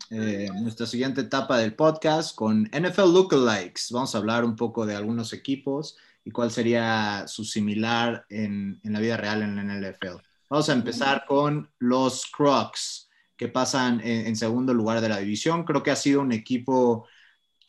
[0.09, 3.87] eh, nuestra siguiente etapa del podcast con NFL Lookalikes.
[3.91, 8.99] Vamos a hablar un poco de algunos equipos y cuál sería su similar en, la
[8.99, 10.21] vida real en la NFL.
[10.49, 15.63] Vamos a empezar con los Crocs, que pasan en segundo lugar de la división.
[15.63, 17.07] Creo que ha sido un equipo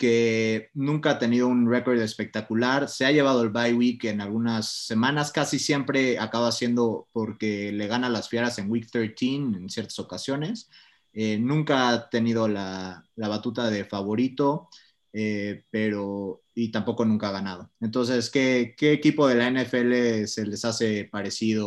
[0.02, 2.88] que nunca ha tenido un récord espectacular.
[2.88, 7.86] Se ha llevado el bye week en algunas semanas, casi siempre acaba siendo porque le
[7.86, 10.68] gana las fieras en week 13 en ciertas ocasiones.
[11.12, 14.68] Eh, nunca ha tenido la, batuta de favorito,
[15.12, 17.70] eh, pero y tampoco nunca ha ganado.
[17.80, 21.66] Entonces, ¿qué, equipo de la NFL se les hace parecido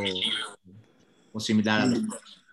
[1.33, 2.01] o similar a los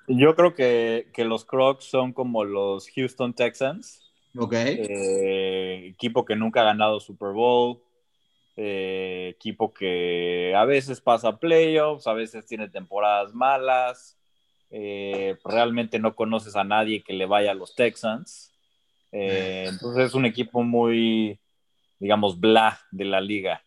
[0.09, 4.03] Yo creo que, que los Crocs son como los Houston Texans
[4.37, 4.53] Ok.
[4.55, 7.83] Eh, equipo que nunca ha ganado Super Bowl.
[8.57, 14.19] Eh, equipo que a veces pasa playoffs, a veces tiene temporadas malas.
[14.75, 18.51] Eh, realmente no conoces a nadie que le vaya a los Texans.
[19.13, 21.39] entonces es un equipo muy,
[21.99, 23.63] digamos, bla de la liga.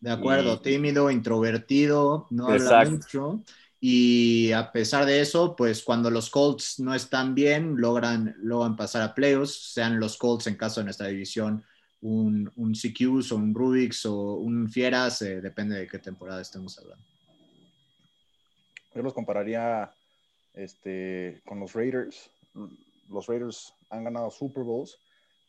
[0.00, 3.42] De acuerdo, tímido, introvertido, no habla mucho.
[3.80, 9.02] Y a pesar de eso, pues cuando los Colts no están bien, logran, logran pasar
[9.02, 11.64] a playoffs, sean los Colts en caso de nuestra división,
[12.00, 16.76] un, un CQs o un Rubix o un Fieras, eh, depende de qué temporada estemos
[16.78, 17.04] hablando.
[18.94, 19.92] Yo los compararía
[20.58, 22.30] este, con los Raiders.
[23.08, 24.98] Los Raiders han ganado Super Bowls,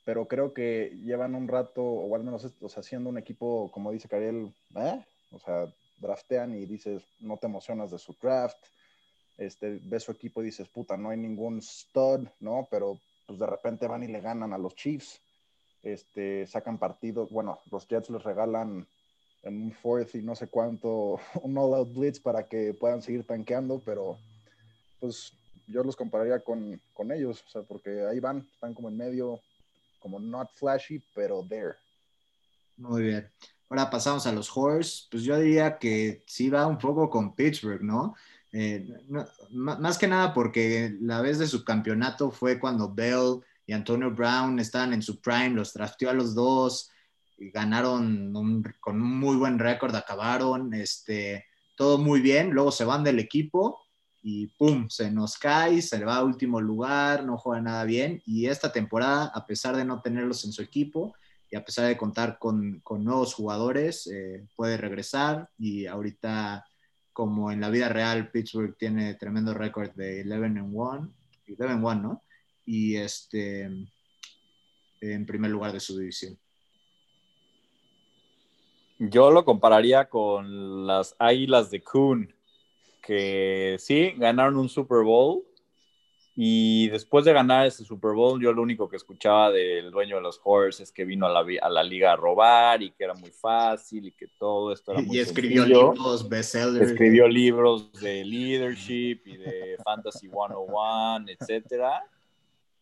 [0.06, 4.08] pero creo que llevan un rato, o al menos o sea, un equipo, como dice
[4.08, 5.04] Cariel, ¿eh?
[5.32, 5.66] o sea,
[5.98, 8.58] draftean y dices, no te emocionas de su draft,
[9.38, 12.68] este, ves su equipo y dices, puta, no hay ningún stud, ¿no?
[12.70, 15.22] Pero pues de repente van y le ganan a los Chiefs,
[15.84, 18.88] este, sacan partido, bueno, los Jets les regalan
[19.44, 23.82] en un fourth y no sé cuánto, un all-out blitz para que puedan seguir tanqueando,
[23.86, 24.18] pero
[25.00, 25.34] pues
[25.68, 29.40] yo los compararía con, con ellos, o sea, porque ahí van, están como en medio,
[30.00, 31.76] como not flashy, pero there.
[32.78, 33.30] Muy bien.
[33.70, 35.08] Ahora pasamos a los Horse.
[35.12, 38.16] Pues yo diría que sí va un poco con Pittsburgh, ¿no?
[38.52, 38.88] Eh,
[39.52, 44.60] más que nada porque la vez de su campeonato fue cuando Bell y Antonio Brown
[44.60, 46.90] estaban en su prime, los trasteó a los dos,
[47.38, 51.46] y ganaron con un muy buen récord, acabaron, este,
[51.76, 53.80] todo muy bien, luego se van del equipo
[54.22, 58.22] y pum, se nos cae, se le va a último lugar, no juega nada bien
[58.26, 61.16] y esta temporada, a pesar de no tenerlos en su equipo
[61.50, 66.66] y a pesar de contar con, con nuevos jugadores, eh, puede regresar y ahorita
[67.14, 71.14] como en la vida real Pittsburgh tiene tremendo récord de 11 en 1,
[71.48, 72.24] 11 ¿no?
[72.66, 73.70] Y este
[75.02, 76.38] en primer lugar de su división.
[79.00, 82.34] Yo lo compararía con las Águilas de Coon,
[83.10, 85.44] que sí, ganaron un Super Bowl
[86.36, 90.22] y después de ganar ese Super Bowl, yo lo único que escuchaba del dueño de
[90.22, 93.16] los Horse es que vino a la, a la liga a robar y que era
[93.16, 96.92] muy fácil y que todo esto era muy Y escribió libros, bestsellers.
[96.92, 102.04] Escribió libros de leadership y de Fantasy 101, etcétera.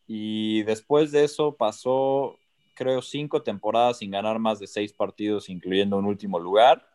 [0.07, 2.37] Y después de eso pasó
[2.75, 6.85] creo, cinco temporadas sin ganar más de seis partidos, incluyendo un último lugar.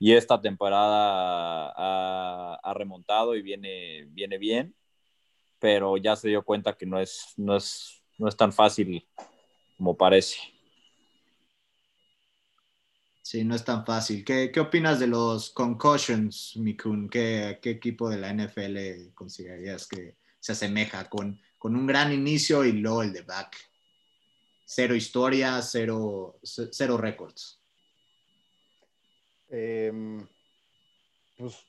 [0.00, 4.74] Y esta temporada ha, remontado y viene, viene bien,
[5.58, 9.06] pero ya se dio cuenta que no es, no es, no es tan fácil
[9.76, 10.38] como parece.
[13.22, 14.24] Sí, no es tan fácil.
[14.24, 17.08] ¿Qué, qué opinas de los concussions, Mikun?
[17.08, 22.64] ¿Qué, ¿Qué, equipo de la NFL considerarías que se asemeja con, con un gran inicio
[22.64, 23.70] y luego el de back?
[24.72, 27.59] cero historia, cero, cero récords.
[29.50, 30.26] Em,
[31.36, 31.66] pues,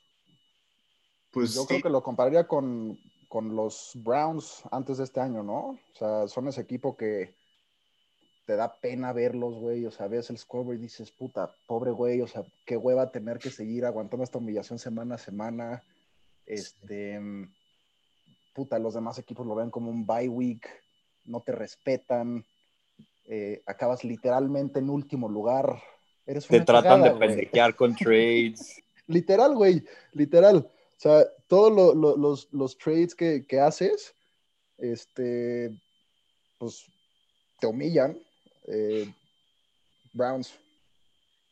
[1.32, 2.98] pues, yo creo que lo compararía con,
[3.32, 5.70] los Browns antes de este año, ¿no?
[5.70, 7.34] O sea, son ese equipo que
[8.46, 9.86] te da pena verlos, güey.
[9.86, 13.38] O sea, ves el scoreboard y dices, puta, pobre güey, o sea, qué hueva tener
[13.38, 15.82] que seguir aguantando esta humillación semana a semana.
[16.44, 17.18] Este,
[18.54, 20.68] puta, los demás equipos lo ven como un bye week,
[21.24, 22.44] no te respetan.
[23.24, 25.80] Eh, acabas literalmente en último lugar.
[26.32, 28.82] Eres Te tratan de pendejear con trades.
[29.06, 30.56] literal, güey, literal.
[30.56, 34.14] O sea, todos los, los, trades que, que, haces,
[34.78, 35.78] este,
[36.58, 36.86] pues
[37.60, 38.18] te humillan.
[38.66, 39.12] Eh,
[40.14, 40.54] Browns,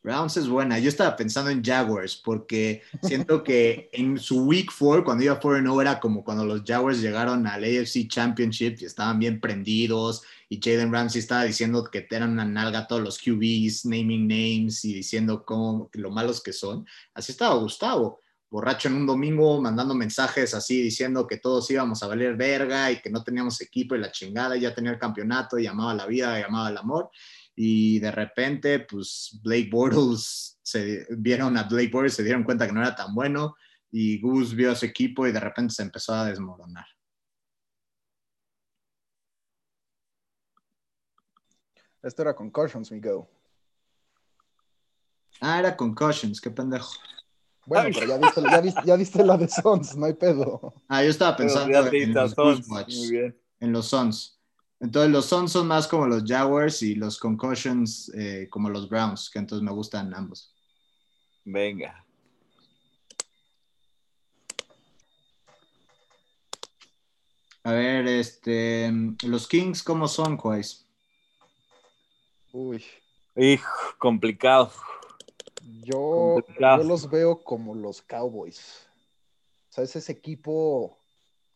[0.03, 0.79] Browns es buena.
[0.79, 5.81] Yo estaba pensando en Jaguars porque siento que en su Week 4, cuando iba 4-0,
[5.81, 10.93] era como cuando los Jaguars llegaron al AFC Championship y estaban bien prendidos y Jaden
[10.93, 15.91] Ramsey estaba diciendo que eran una nalga todos los QBs, naming names y diciendo cómo,
[15.93, 16.87] lo malos que son.
[17.15, 22.09] Así estaba Gustavo, borracho en un domingo, mandando mensajes así diciendo que todos íbamos a
[22.09, 25.59] valer verga y que no teníamos equipo y la chingada, y ya tenía el campeonato,
[25.59, 27.11] y llamaba la vida, llamaba el amor
[27.63, 32.73] y de repente, pues Blake Bortles, se vieron a Blake Bortles, se dieron cuenta que
[32.73, 33.55] no era tan bueno
[33.91, 36.87] y Gus vio a su equipo y de repente se empezó a desmoronar.
[42.03, 43.25] Esto era Concussions, Miguel.
[45.43, 46.95] Ah, era Concussions, qué pendejo.
[47.67, 50.73] Bueno, pero ya viste, ya, viste, la de Sons, no hay pedo.
[50.89, 52.35] Ah, yo estaba pensando en, los
[53.61, 54.39] en los Sons.
[54.81, 59.28] Entonces los Suns son más como los Jaguars y los Concussions eh, como los Browns,
[59.28, 60.55] que entonces me gustan ambos.
[61.45, 62.07] Venga.
[67.62, 68.91] A ver, este,
[69.22, 70.87] los Kings, ¿cómo son, Quais?
[72.53, 72.83] Uy.
[73.37, 73.68] Hijo,
[73.99, 74.72] complicado.
[75.83, 78.89] Yo, yo los veo como los Cowboys.
[79.68, 80.99] O sea, es ese equipo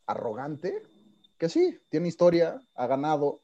[0.07, 0.83] arrogante,
[1.45, 3.43] que sí, tiene historia, ha ganado,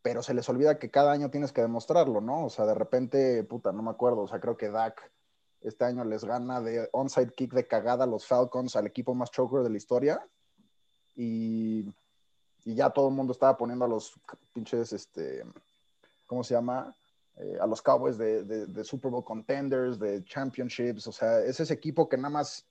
[0.00, 2.46] pero se les olvida que cada año tienes que demostrarlo, ¿no?
[2.46, 5.12] O sea, de repente, puta, no me acuerdo, o sea, creo que Dak
[5.60, 9.30] este año les gana de onside kick de cagada a los Falcons, al equipo más
[9.30, 10.26] choker de la historia,
[11.14, 11.84] y,
[12.64, 14.18] ya todo el mundo estaba poniendo a los
[14.54, 15.44] pinches, este,
[16.24, 16.96] ¿cómo se llama?
[17.36, 21.74] Eh, a los Cowboys de, de Super Bowl contenders, de championships, o sea, es ese
[21.74, 22.64] equipo que nada más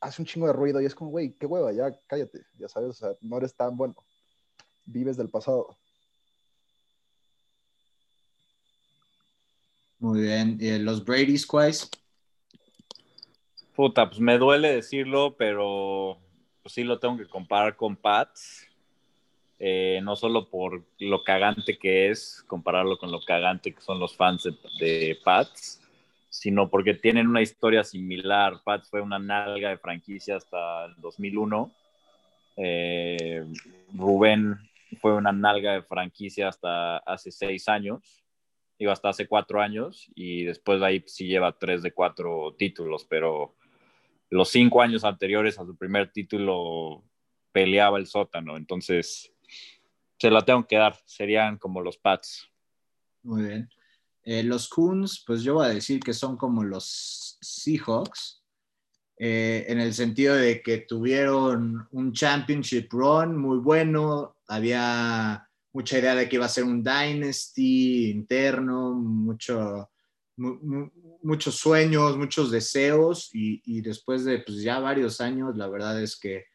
[0.00, 2.90] hace un chingo de ruido y es como, güey, qué hueva, ya cállate, ya sabes,
[2.90, 3.94] o sea, no eres tan bueno,
[4.84, 5.76] vives del pasado.
[9.98, 11.90] Muy bien, ¿y los Brady Squires?
[13.74, 16.18] Puta, pues me duele decirlo, pero
[16.62, 18.66] pues sí lo tengo que comparar con Pats.
[19.58, 24.14] Eh, no solo por lo cagante que es, compararlo con lo cagante que son los
[24.14, 25.80] fans de, de Pats,
[26.38, 28.60] sino porque tienen una historia similar.
[28.62, 31.72] Pats fue una nalga de franquicia hasta el 2001.
[32.58, 33.42] Eh,
[33.94, 34.56] Rubén
[35.00, 38.22] fue una nalga de franquicia hasta hace seis años,
[38.78, 43.06] digo, hasta hace cuatro años, y después de ahí sí lleva tres de cuatro títulos,
[43.08, 43.56] pero
[44.28, 47.02] los cinco años anteriores a su primer título
[47.50, 48.58] peleaba el sótano.
[48.58, 49.32] Entonces,
[50.18, 50.96] se la tengo que dar.
[51.06, 52.46] Serían como los Pats.
[53.22, 53.70] Muy bien.
[54.28, 58.42] Eh, los Coons, pues yo voy a decir que son como los Seahawks,
[59.18, 66.16] eh, en el sentido de que tuvieron un championship run muy bueno, había mucha idea
[66.16, 69.90] de que iba a ser un dynasty interno, mucho,
[70.36, 76.46] muchos sueños, muchos deseos y, después de pues, ya varios años, la verdad es que,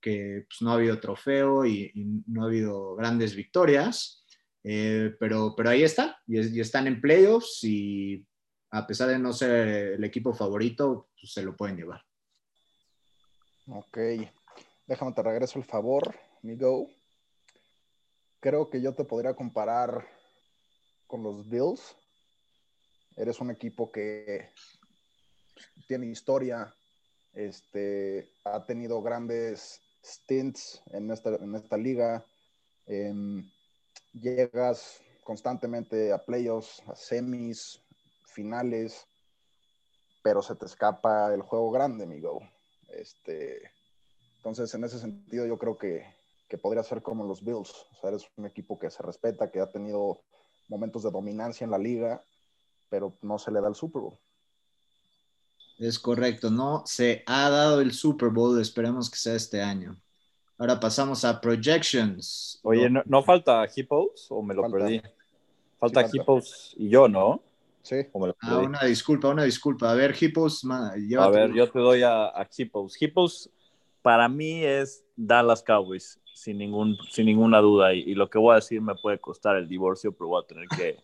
[0.00, 1.92] que pues, no ha habido trofeo y,
[2.26, 4.24] no ha habido grandes victorias,
[4.70, 8.26] eh, pero, pero ahí está, y, están en playoffs y
[8.70, 9.50] a pesar de no ser
[9.94, 12.02] el equipo favorito, pues, se lo pueden llevar.
[13.66, 13.98] Ok,
[14.86, 16.86] déjame te regreso el favor, mi go.
[18.40, 20.06] Creo que yo te podría comparar
[21.06, 21.96] con los Bills
[23.16, 24.50] eres un equipo que
[25.86, 26.72] tiene historia,
[27.32, 32.24] este, ha tenido grandes stints en esta, en esta liga,
[32.86, 33.50] em,
[34.20, 37.80] llegas constantemente a playoffs, a semis,
[38.26, 39.06] finales,
[40.22, 42.40] pero se te escapa el juego grande, amigo.
[42.88, 43.60] Este,
[44.36, 46.04] entonces, en ese sentido, yo creo que,
[46.48, 47.86] que podría ser como los Bills.
[47.92, 50.20] O sea, eres un equipo que se respeta, que ha tenido
[50.68, 52.22] momentos de dominancia en la liga
[52.88, 54.18] pero no se le da el Super Bowl.
[55.78, 60.00] Es correcto, no se ha dado el Super Bowl, esperemos que sea este año.
[60.58, 62.58] Ahora pasamos a projections.
[62.62, 65.00] Oye, ¿no, falta Hippos o me lo perdí?
[65.78, 67.40] Falta sí, Hippos y yo, ¿no?
[67.82, 68.06] Sí.
[68.40, 69.90] ah, una disculpa, una disculpa.
[69.90, 73.00] A ver, Hippos, A ver, yo te doy a, a Hippos.
[73.00, 73.50] Hippos
[74.02, 77.92] para mí es Dallas Cowboys sin, ningún, sin ninguna duda.
[77.92, 80.66] Y, lo que voy a decir me puede costar el divorcio, pero voy a tener
[80.68, 80.96] que,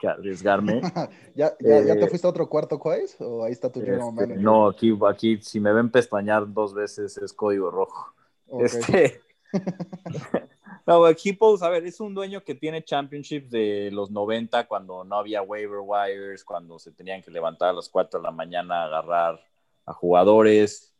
[0.06, 0.80] arriesgarme.
[1.34, 3.16] ¿Ya, ya, te eh, fuiste a otro cuarto, Quais?
[3.20, 7.32] ¿O ahí está tu este, No, aquí, aquí si me ven pestañear dos veces es
[7.32, 8.12] código rojo.
[8.58, 9.20] Este.
[10.86, 15.16] no, equipos, a ver, es un dueño que tiene championships de los 90 cuando no
[15.16, 18.86] había waiver wires, cuando se tenían que levantar a las 4 de la mañana a
[18.86, 19.40] agarrar
[19.86, 20.90] a jugadores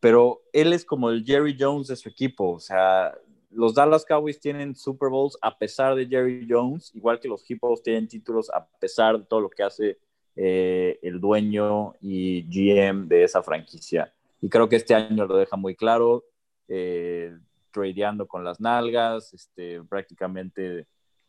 [0.00, 3.14] pero él es como el Jerry Jones de su equipo, o sea,
[3.50, 7.82] los Dallas Cowboys tienen Super Bowls a pesar de Jerry Jones, igual que los Hippos
[7.82, 9.98] tienen títulos a pesar de todo lo que hace
[10.36, 14.12] eh, el dueño y GM de esa franquicia.
[14.40, 16.24] Y creo que este año lo deja muy claro,
[16.70, 17.36] eh,
[17.70, 20.86] tradeando con las nalgas, este, prácticamente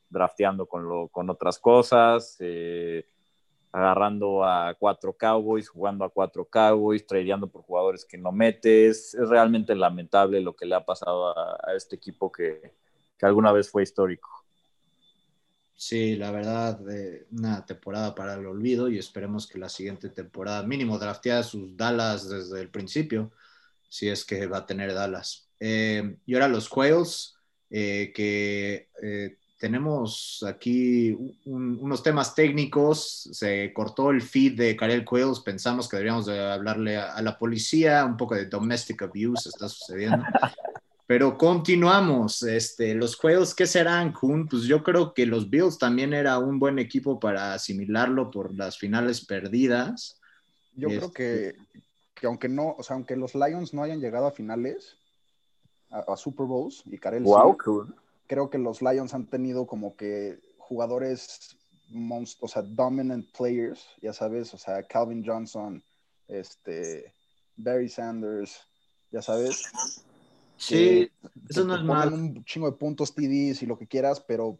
[0.09, 2.37] drafteando con, con otras cosas.
[2.39, 3.05] Eh,
[3.71, 9.13] agarrando a cuatro Cowboys, jugando a cuatro Cowboys, tradeando por jugadores que no metes.
[9.13, 12.73] Es realmente lamentable lo que le ha pasado a, este equipo que,
[13.21, 14.29] alguna vez fue histórico.
[15.73, 16.79] Sí, la verdad,
[17.31, 22.29] una temporada para el olvido y esperemos que la siguiente temporada, mínimo, draftea sus Dallas
[22.29, 23.31] desde el principio,
[23.91, 25.49] si es que va a tener Dallas.
[25.59, 27.35] Eh, y ahora los Quails,
[27.69, 33.29] eh, que eh, tenemos aquí unos temas técnicos.
[33.33, 35.41] Se cortó el feed de Karel Quails.
[35.41, 38.05] Pensamos que deberíamos de hablarle a, la policía.
[38.05, 40.23] Un poco de domestic abuse está sucediendo.
[41.05, 42.43] Pero continuamos.
[42.43, 44.47] Este, los Quails, ¿qué serán, Kun?
[44.47, 48.77] Pues yo creo que los Bills también era un buen equipo para asimilarlo por las
[48.77, 50.17] finales perdidas.
[50.73, 51.59] Yo creo que, este,
[52.21, 54.95] que, aunque no, o sea, aunque los Lions no hayan llegado a finales,
[55.89, 57.93] a, Super Bowls y Karel wow, cool
[58.31, 61.57] creo que los Lions han tenido como que jugadores,
[62.39, 65.83] o sea, dominant players, ya sabes, o sea, Calvin Johnson,
[66.29, 67.13] este,
[67.57, 68.61] Barry Sanders,
[69.11, 69.69] ya sabes.
[70.55, 71.11] Sí,
[71.49, 72.15] eso no es malo.
[72.15, 74.57] Un chingo de puntos TDs y lo que quieras, pero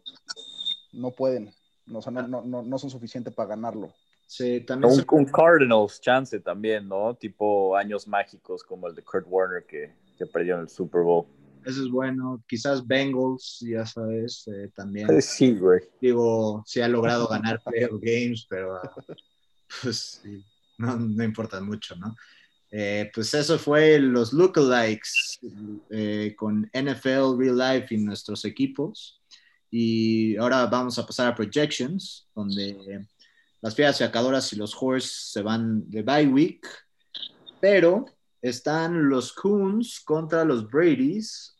[0.92, 1.50] no pueden,
[1.90, 3.94] o sea, no, no, no son suficientes para ganarlo.
[4.32, 4.90] Sí, también.
[4.90, 7.14] Un, un, Cardinals chance también, ¿no?
[7.14, 11.26] Tipo años mágicos como el de Kurt Warner que, que perdió en el Super Bowl.
[11.66, 12.42] Eso es bueno.
[12.48, 15.20] Quizás Bengals, ya sabes, eh, también.
[15.20, 15.80] Sí, güey.
[16.00, 18.80] Digo, sí ha logrado ganar playoff games, pero
[19.82, 20.42] pues sí,
[20.78, 22.16] no, no importa mucho, ¿no?
[22.70, 25.40] Eh, pues eso fue los lookalikes
[25.90, 29.20] eh, con NFL Real Life y nuestros equipos.
[29.70, 33.06] Y ahora vamos a pasar a projections, donde
[33.62, 36.66] las fieras sacadoras y los horse se van de bye week,
[37.60, 38.04] pero
[38.42, 41.56] están los Coons contra los Brady's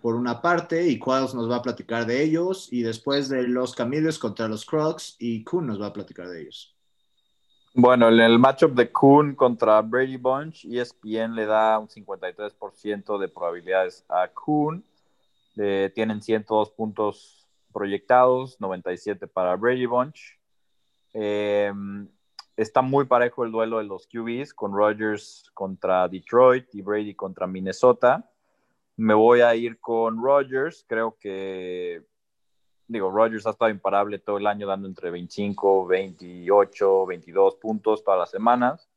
[0.00, 3.74] por una parte y Quails nos va a platicar de ellos y después de los
[3.74, 6.76] Camillos contra los Crocs y Coon nos va a platicar de ellos.
[7.74, 13.28] Bueno, en el matchup de Coon contra Brady Bunch, ESPN le da un 53% de
[13.28, 14.84] probabilidades a Coon.
[15.54, 20.37] tienen 102 puntos proyectados, 97 para Brady Bunch.
[21.12, 22.08] Em,
[22.56, 27.46] está muy parejo el duelo de los QBs con Rodgers contra Detroit y Brady contra
[27.46, 28.30] Minnesota.
[28.96, 30.84] Me voy a ir con Rodgers.
[30.88, 32.02] Creo que,
[32.86, 38.18] digo, Rodgers ha estado imparable todo el año dando entre 25, 28, 22 puntos todas
[38.18, 38.88] las semanas.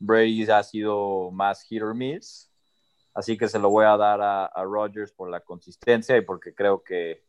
[0.00, 2.50] Brady ha sido más hit or miss.
[3.14, 6.52] Así que se lo voy a dar a, a Rodgers por la consistencia y porque
[6.52, 7.24] creo que,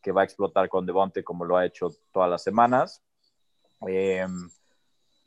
[0.00, 3.02] que, va a explotar con Devonte como lo ha hecho todas las semanas.
[3.86, 4.26] Eh,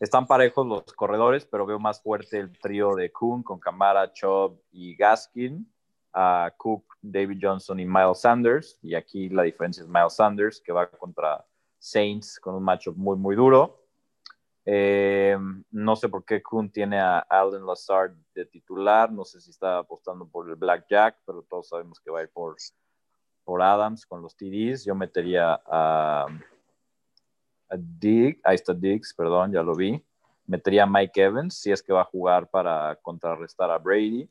[0.02, 4.60] están parejos los corredores, pero veo más fuerte el trío de Kuhn con Camara, Chubb
[4.72, 5.72] y Gaskin,
[6.12, 8.80] a Cook, David Johnson y Miles Sanders.
[8.82, 11.46] Y aquí la diferencia es Miles Sanders, que va contra
[11.78, 13.82] Saints con un matchup muy, muy duro.
[14.66, 15.38] Eh,
[15.72, 19.12] no sé por qué Kuhn tiene a Alden Lazard de titular.
[19.12, 22.56] No sé si está apostando por el Blackjack, pero todos sabemos que va por,
[23.44, 24.84] por Adams con los TDs.
[24.84, 26.26] Yo metería a
[27.78, 30.04] Dig, ahí está Diggs, perdón, ya lo vi.
[30.46, 34.30] Metería a Mike Evans si es que va a jugar para contrarrestar a Brady.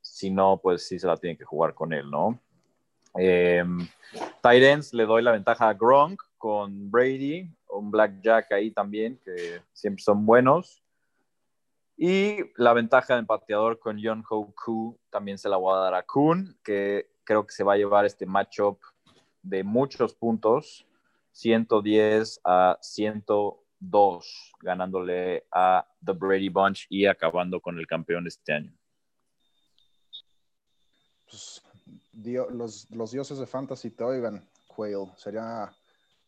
[0.00, 2.40] Si no, pues sí se la tiene que jugar con él, ¿no?
[3.18, 3.64] Eh,
[4.92, 10.24] le doy la ventaja a Gronk con Brady, un Blackjack ahí también, que siempre son
[10.24, 10.82] buenos.
[11.96, 14.54] Y la ventaja de empateador con Yon Ho
[15.10, 18.04] también se la voy a dar a Kuhn, que creo que se va a llevar
[18.04, 18.78] este matchup
[19.42, 20.87] de muchos puntos
[21.38, 28.76] 110 a 102, ganándole a The Brady Bunch y acabando con el campeón este año.
[31.26, 31.62] Pues,
[32.90, 35.12] los, dioses de fantasy te oigan, Quail.
[35.16, 35.72] Sería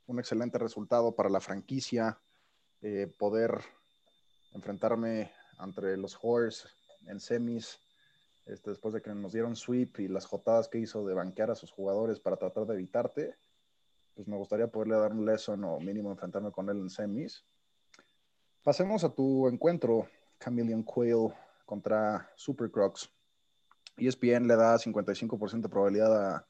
[0.07, 2.17] un excelente resultado para la franquicia
[2.81, 3.59] eh, poder
[4.53, 6.69] enfrentarme entre los Horse
[7.09, 7.81] en semis.
[8.47, 11.57] Este, después de que nos dieron sweep y las jotadas que hizo de banquear a
[11.57, 13.35] sus jugadores para tratar de evitarte,
[14.21, 17.43] pues me gustaría poderle dar un lesson o mínimo enfrentarme con él en semis.
[18.63, 20.09] Pasemos a tu encuentro,
[20.39, 21.33] Chameleon Quail
[21.65, 23.11] contra Super Crocs.
[23.97, 26.47] ESPN le da 55% de probabilidad a,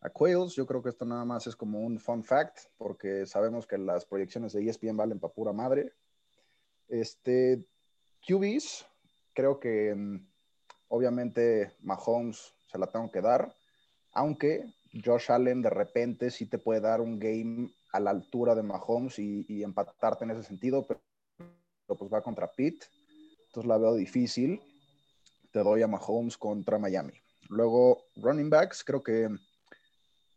[0.00, 0.56] a Quails.
[0.56, 4.04] Yo creo que esto nada más es como un fun fact, porque sabemos que las
[4.04, 5.92] proyecciones de ESPN valen para pura madre.
[6.88, 7.64] Este,
[8.26, 8.86] QBs,
[9.34, 10.26] creo que mm,
[10.88, 13.54] obviamente Mahomes se la tengo que dar,
[14.14, 14.64] aunque
[15.02, 19.18] Josh Allen de repente sí te puede dar un game a la altura de Mahomes
[19.18, 21.00] y, empatarte en ese sentido, pero,
[21.86, 22.84] pues va contra Pitt,
[23.46, 24.60] entonces la veo difícil.
[25.52, 27.12] Te doy a Mahomes contra Miami.
[27.48, 29.28] Luego, running backs, creo que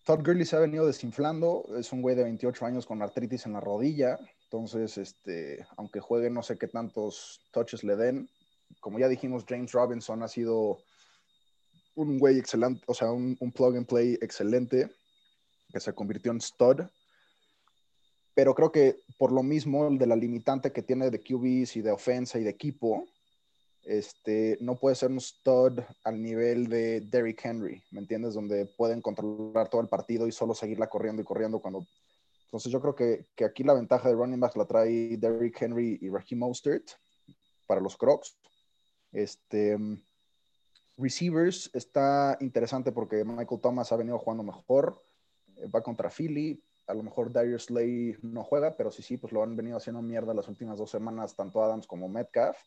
[0.05, 3.53] Todd Gurley se ha venido desinflando, es un güey de 28 años con artritis en
[3.53, 8.29] la rodilla, entonces, este, aunque juegue no sé qué tantos touches le den,
[8.79, 10.77] como ya dijimos, James Robinson ha sido
[11.97, 14.89] un güey excelente, o sea, un, plug and play excelente
[15.71, 16.83] que se convirtió en stud.
[18.33, 21.81] Pero creo que por lo mismo, el de la limitante que tiene de QBs y
[21.81, 23.05] de ofensa y de equipo,
[23.83, 28.35] este, no puede ser un stud al nivel de Derrick Henry, ¿me entiendes?
[28.35, 31.85] Donde pueden controlar todo el partido y solo seguirla corriendo y corriendo cuando...
[32.45, 35.97] Entonces yo creo que, que aquí la ventaja de running back la trae Derrick Henry
[36.01, 36.87] y Raheem Mostert
[37.65, 38.37] para los Crocs.
[39.11, 39.77] Este,
[40.97, 45.01] Receivers está interesante porque Michael Thomas ha venido jugando mejor,
[45.57, 49.33] eh, va contra Philly, a lo mejor Darius Slay no juega, pero sí, sí, pues
[49.33, 52.57] lo han venido haciendo mierda las últimas dos semanas, tanto Adams como Metcalf.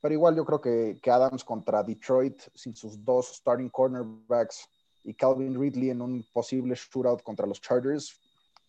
[0.00, 4.68] Pero igual yo creo que, Adams contra Detroit, sin sus dos starting cornerbacks
[5.04, 8.20] y Calvin Ridley en un posible shootout contra los Chargers,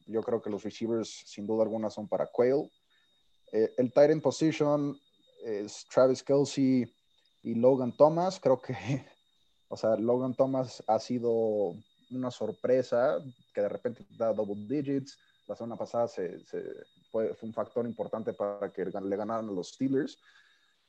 [0.05, 2.69] yo creo que los receivers sin duda alguna son para Quail.
[3.51, 4.95] Eh, el tight end position
[5.43, 6.85] es Travis Kelsey,
[7.43, 8.73] y Logan Thomas, creo que,
[9.67, 11.75] o sea, Logan Thomas ha sido
[12.09, 13.17] una sorpresa
[13.53, 15.17] que de repente da double digits.
[15.47, 16.07] La semana pasada
[17.11, 20.17] fue, un factor importante para que le ganaran a los Steelers,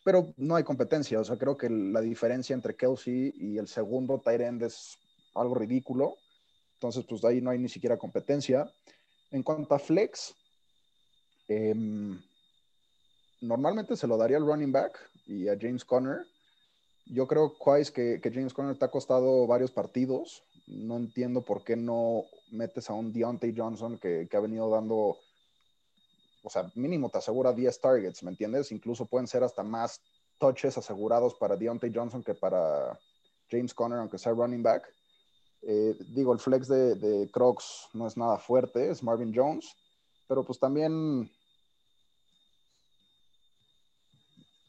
[0.05, 1.19] pero no hay competencia.
[1.19, 4.97] O sea, creo que la diferencia entre Kelsey y el segundo tight end es
[5.35, 6.17] algo ridículo.
[6.75, 8.71] Entonces, pues de ahí no hay ni siquiera competencia.
[9.33, 10.35] En cuanto a flex,
[11.49, 12.23] em,
[13.41, 16.27] normalmente se lo daría al running back y a James Conner,
[17.07, 20.43] yo creo, Quais, que, que James Conner te ha costado varios partidos.
[20.67, 25.19] No entiendo por qué no metes a un Deontay Johnson que, ha venido dando,
[26.43, 28.73] o sea, mínimo te asegura 10 targets, ¿me entiendes?
[28.73, 30.01] Incluso pueden ser hasta más
[30.39, 32.99] touches asegurados para Deontay Johnson que para
[33.51, 34.85] James Conner, aunque sea running back.
[35.63, 39.75] Eh, digo, el flex de, de Crocs no es nada fuerte, es Marvin Jones,
[40.27, 41.31] pero pues también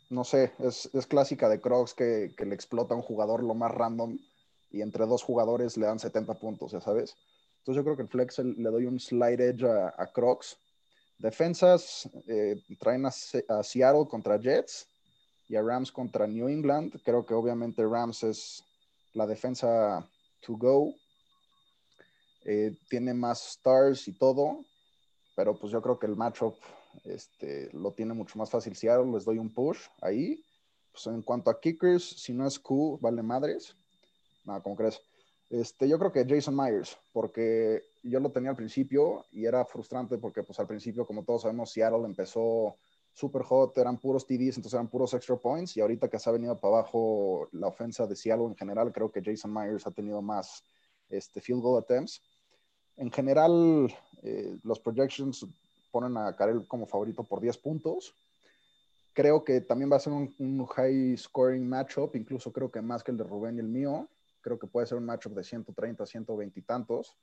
[0.10, 4.18] no sé, es, clásica de Crocs que, le explota a un jugador lo más random
[4.72, 7.16] y entre dos jugadores le dan 70 puntos, ya sabes.
[7.60, 10.58] Entonces yo creo que el flex le doy un slide edge a, Crocs.
[11.18, 14.88] Defensas eh, traen a, Seattle contra Jets
[15.48, 17.02] y a Rams contra New England.
[17.04, 18.64] Creo que obviamente Rams es
[19.14, 20.08] la defensa
[20.42, 20.94] to go.
[22.44, 24.64] Eh, tiene más stars y todo,
[25.36, 26.56] pero pues yo creo que el matchup
[27.04, 29.12] este, lo tiene mucho más fácil Seattle.
[29.12, 30.44] Les doy un push ahí.
[30.92, 33.76] Pues en cuanto a kickers, si no es Q, vale madres.
[34.46, 35.02] Nada, ¿cómo crees?
[35.50, 40.18] Este, yo creo que Jason Myers, porque yo lo tenía al principio y era frustrante
[40.18, 42.76] porque pues al principio, como todos sabemos, Seattle empezó
[43.14, 46.34] super hot, eran puros TDs, entonces eran puros extra points y ahorita que se ha
[46.34, 50.22] venido para abajo la ofensa de Seattle en general, creo que Jason Myers ha tenido
[50.22, 50.64] más
[51.10, 52.22] este, field goal attempts.
[52.98, 53.94] En general,
[54.24, 55.46] eh, los projections
[55.96, 58.14] ponen a Karel como favorito por 10 puntos.
[59.14, 63.12] Creo que también va a ser un, high scoring matchup, incluso creo que más que
[63.12, 64.10] el de Rubén y el mío.
[64.42, 67.16] Creo que puede ser un matchup de 130, 120 y tantos.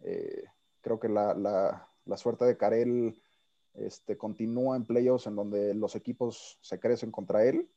[0.00, 0.42] Eh,
[0.80, 3.14] creo que la, la, la, suerte de Karel
[3.74, 7.68] este, continúa en playoffs en donde los equipos se crecen contra él,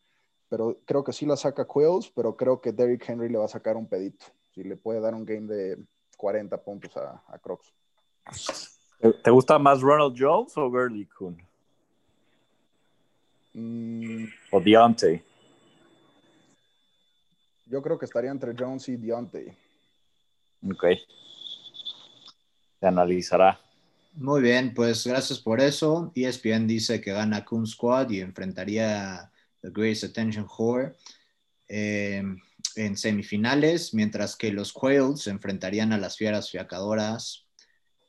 [0.48, 3.50] pero creo que sí la saca Quills, pero creo que Derrick Henry le va a
[3.50, 4.28] sacar un pedito.
[4.54, 5.78] Si le puede dar un game de
[6.16, 7.74] 40 puntos a, a Crocs.
[9.00, 11.38] ¿Te gusta más Ronald Jones o Gurley Kuhn?
[13.54, 14.26] Mm.
[14.52, 15.24] o Deontay.
[17.66, 19.48] Yo creo que estaría entre Jones y Deontay.
[20.70, 20.86] Ok.
[22.80, 23.60] Se analizará.
[24.14, 26.12] Muy bien, pues gracias por eso.
[26.16, 30.94] ESPN dice que gana Kun Squad y enfrentaría a The Greatest Attention Whore
[31.68, 32.24] eh,
[32.76, 37.47] en semifinales, mientras que los Quails enfrentarían a las Fieras Fiacadoras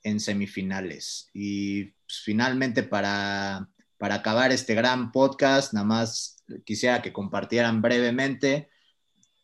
[0.02, 1.30] en semifinales.
[1.32, 3.68] Y pues, finalmente para,
[3.98, 8.70] para acabar este gran podcast, nada más quisiera que compartieran brevemente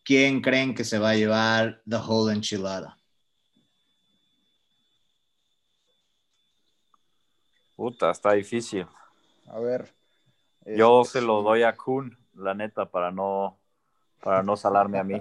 [0.04, 2.98] ¿quién creen que se va a llevar The Whole Enchilada?
[7.74, 8.86] Puta, está difícil.
[9.46, 9.92] A ver.
[10.64, 13.58] Yo se lo doy a Kun, la neta, para no,
[14.22, 15.20] para no salarme a mí.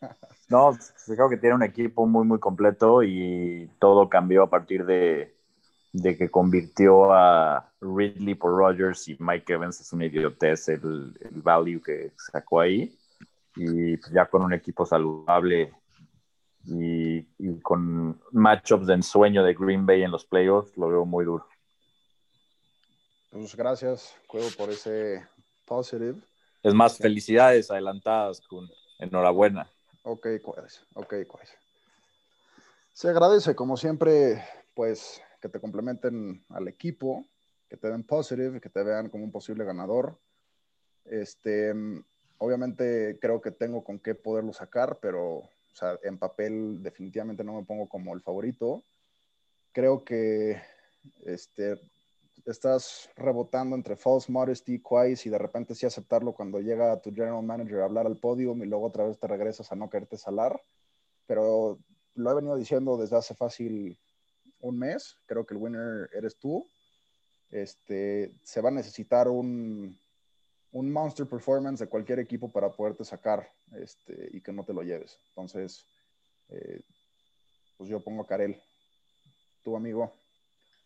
[0.50, 5.34] No, creo que tiene un equipo muy, muy completo y todo cambió a partir de,
[5.92, 11.40] de que convirtió a Ridley por Rogers y Mike Evans es un idiotez el, el
[11.40, 12.92] value que sacó ahí
[13.56, 15.72] y pues, ya con un equipo saludable
[16.66, 17.22] y,
[17.62, 21.46] con matchups de ensueño de Green Bay en los playoffs, lo veo muy duro.
[23.30, 25.26] Pues gracias, Cuevo, por ese
[25.64, 26.18] positive.
[26.62, 28.68] Es más, felicidades adelantadas, Kun.
[28.98, 29.70] Enhorabuena.
[30.02, 31.50] Ok, pues, ok, pues.
[32.92, 34.42] Se agradece, como siempre,
[34.74, 37.26] pues, que te complementen al equipo,
[37.68, 40.18] que te den positive, que te vean como un posible ganador.
[41.04, 41.72] Este,
[42.38, 45.38] obviamente creo que tengo con qué poderlo sacar, pero
[45.72, 48.82] o sea, en papel definitivamente no me pongo como el favorito.
[49.72, 50.60] Creo que
[51.24, 51.80] este,
[52.46, 57.42] estás rebotando entre false modesty, quies y de repente sí aceptarlo cuando llega tu general
[57.42, 60.60] manager a hablar al podio y luego otra vez te regresas a no quererte salar.
[61.26, 61.78] Pero
[62.14, 63.98] lo he venido diciendo desde hace fácil
[64.60, 65.16] un mes.
[65.26, 66.66] Creo que el winner eres tú.
[67.50, 69.98] Este, se va a necesitar un,
[70.72, 74.82] un monster performance de cualquier equipo para poderte sacar este, y que no te lo
[74.82, 75.18] lleves.
[75.28, 75.84] Entonces,
[76.48, 76.80] eh,
[77.76, 78.60] pues yo pongo a Karel.
[79.62, 80.12] Tu amigo,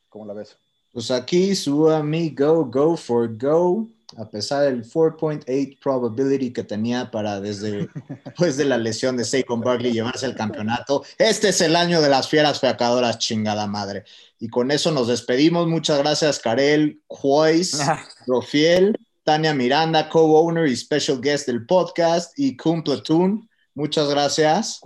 [0.08, 0.56] ¿cómo la ves?
[0.94, 7.40] Pues aquí su amigo Go for Go, a pesar del 4.8 probability que tenía para
[7.40, 7.88] desde
[8.24, 11.02] después de la lesión de Saquon Barkley llevarse el campeonato.
[11.18, 14.04] Este es el año de las fieras feacadoras, chingada madre.
[14.38, 15.66] Y con eso nos despedimos.
[15.66, 17.76] Muchas gracias, Karel, Juárez,
[18.28, 18.96] Rofiel.
[19.24, 23.48] Tania Miranda, co-owner y special guest del podcast, y Kun Platoon.
[23.74, 24.80] Muchas gracias.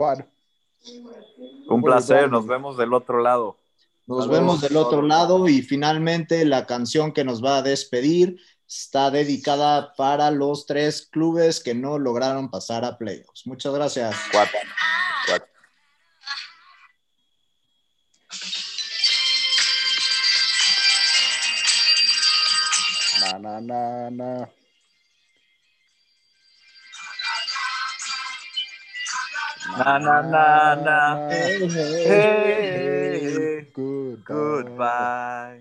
[1.69, 3.57] Un placer, nos vemos del otro lado.
[4.09, 9.11] Nos vemos del otro lado y finalmente la canción que nos va a despedir está
[9.11, 13.47] dedicada para los tres clubes que no lograron pasar a playoffs.
[13.47, 14.17] Muchas gracias.
[14.33, 14.59] Cuatro.
[23.39, 24.49] na na na.
[29.79, 31.29] Na na na na.
[31.31, 33.08] Hey, hey, hey, hey.
[33.75, 34.25] Goodbye.
[34.25, 35.57] Goodbye.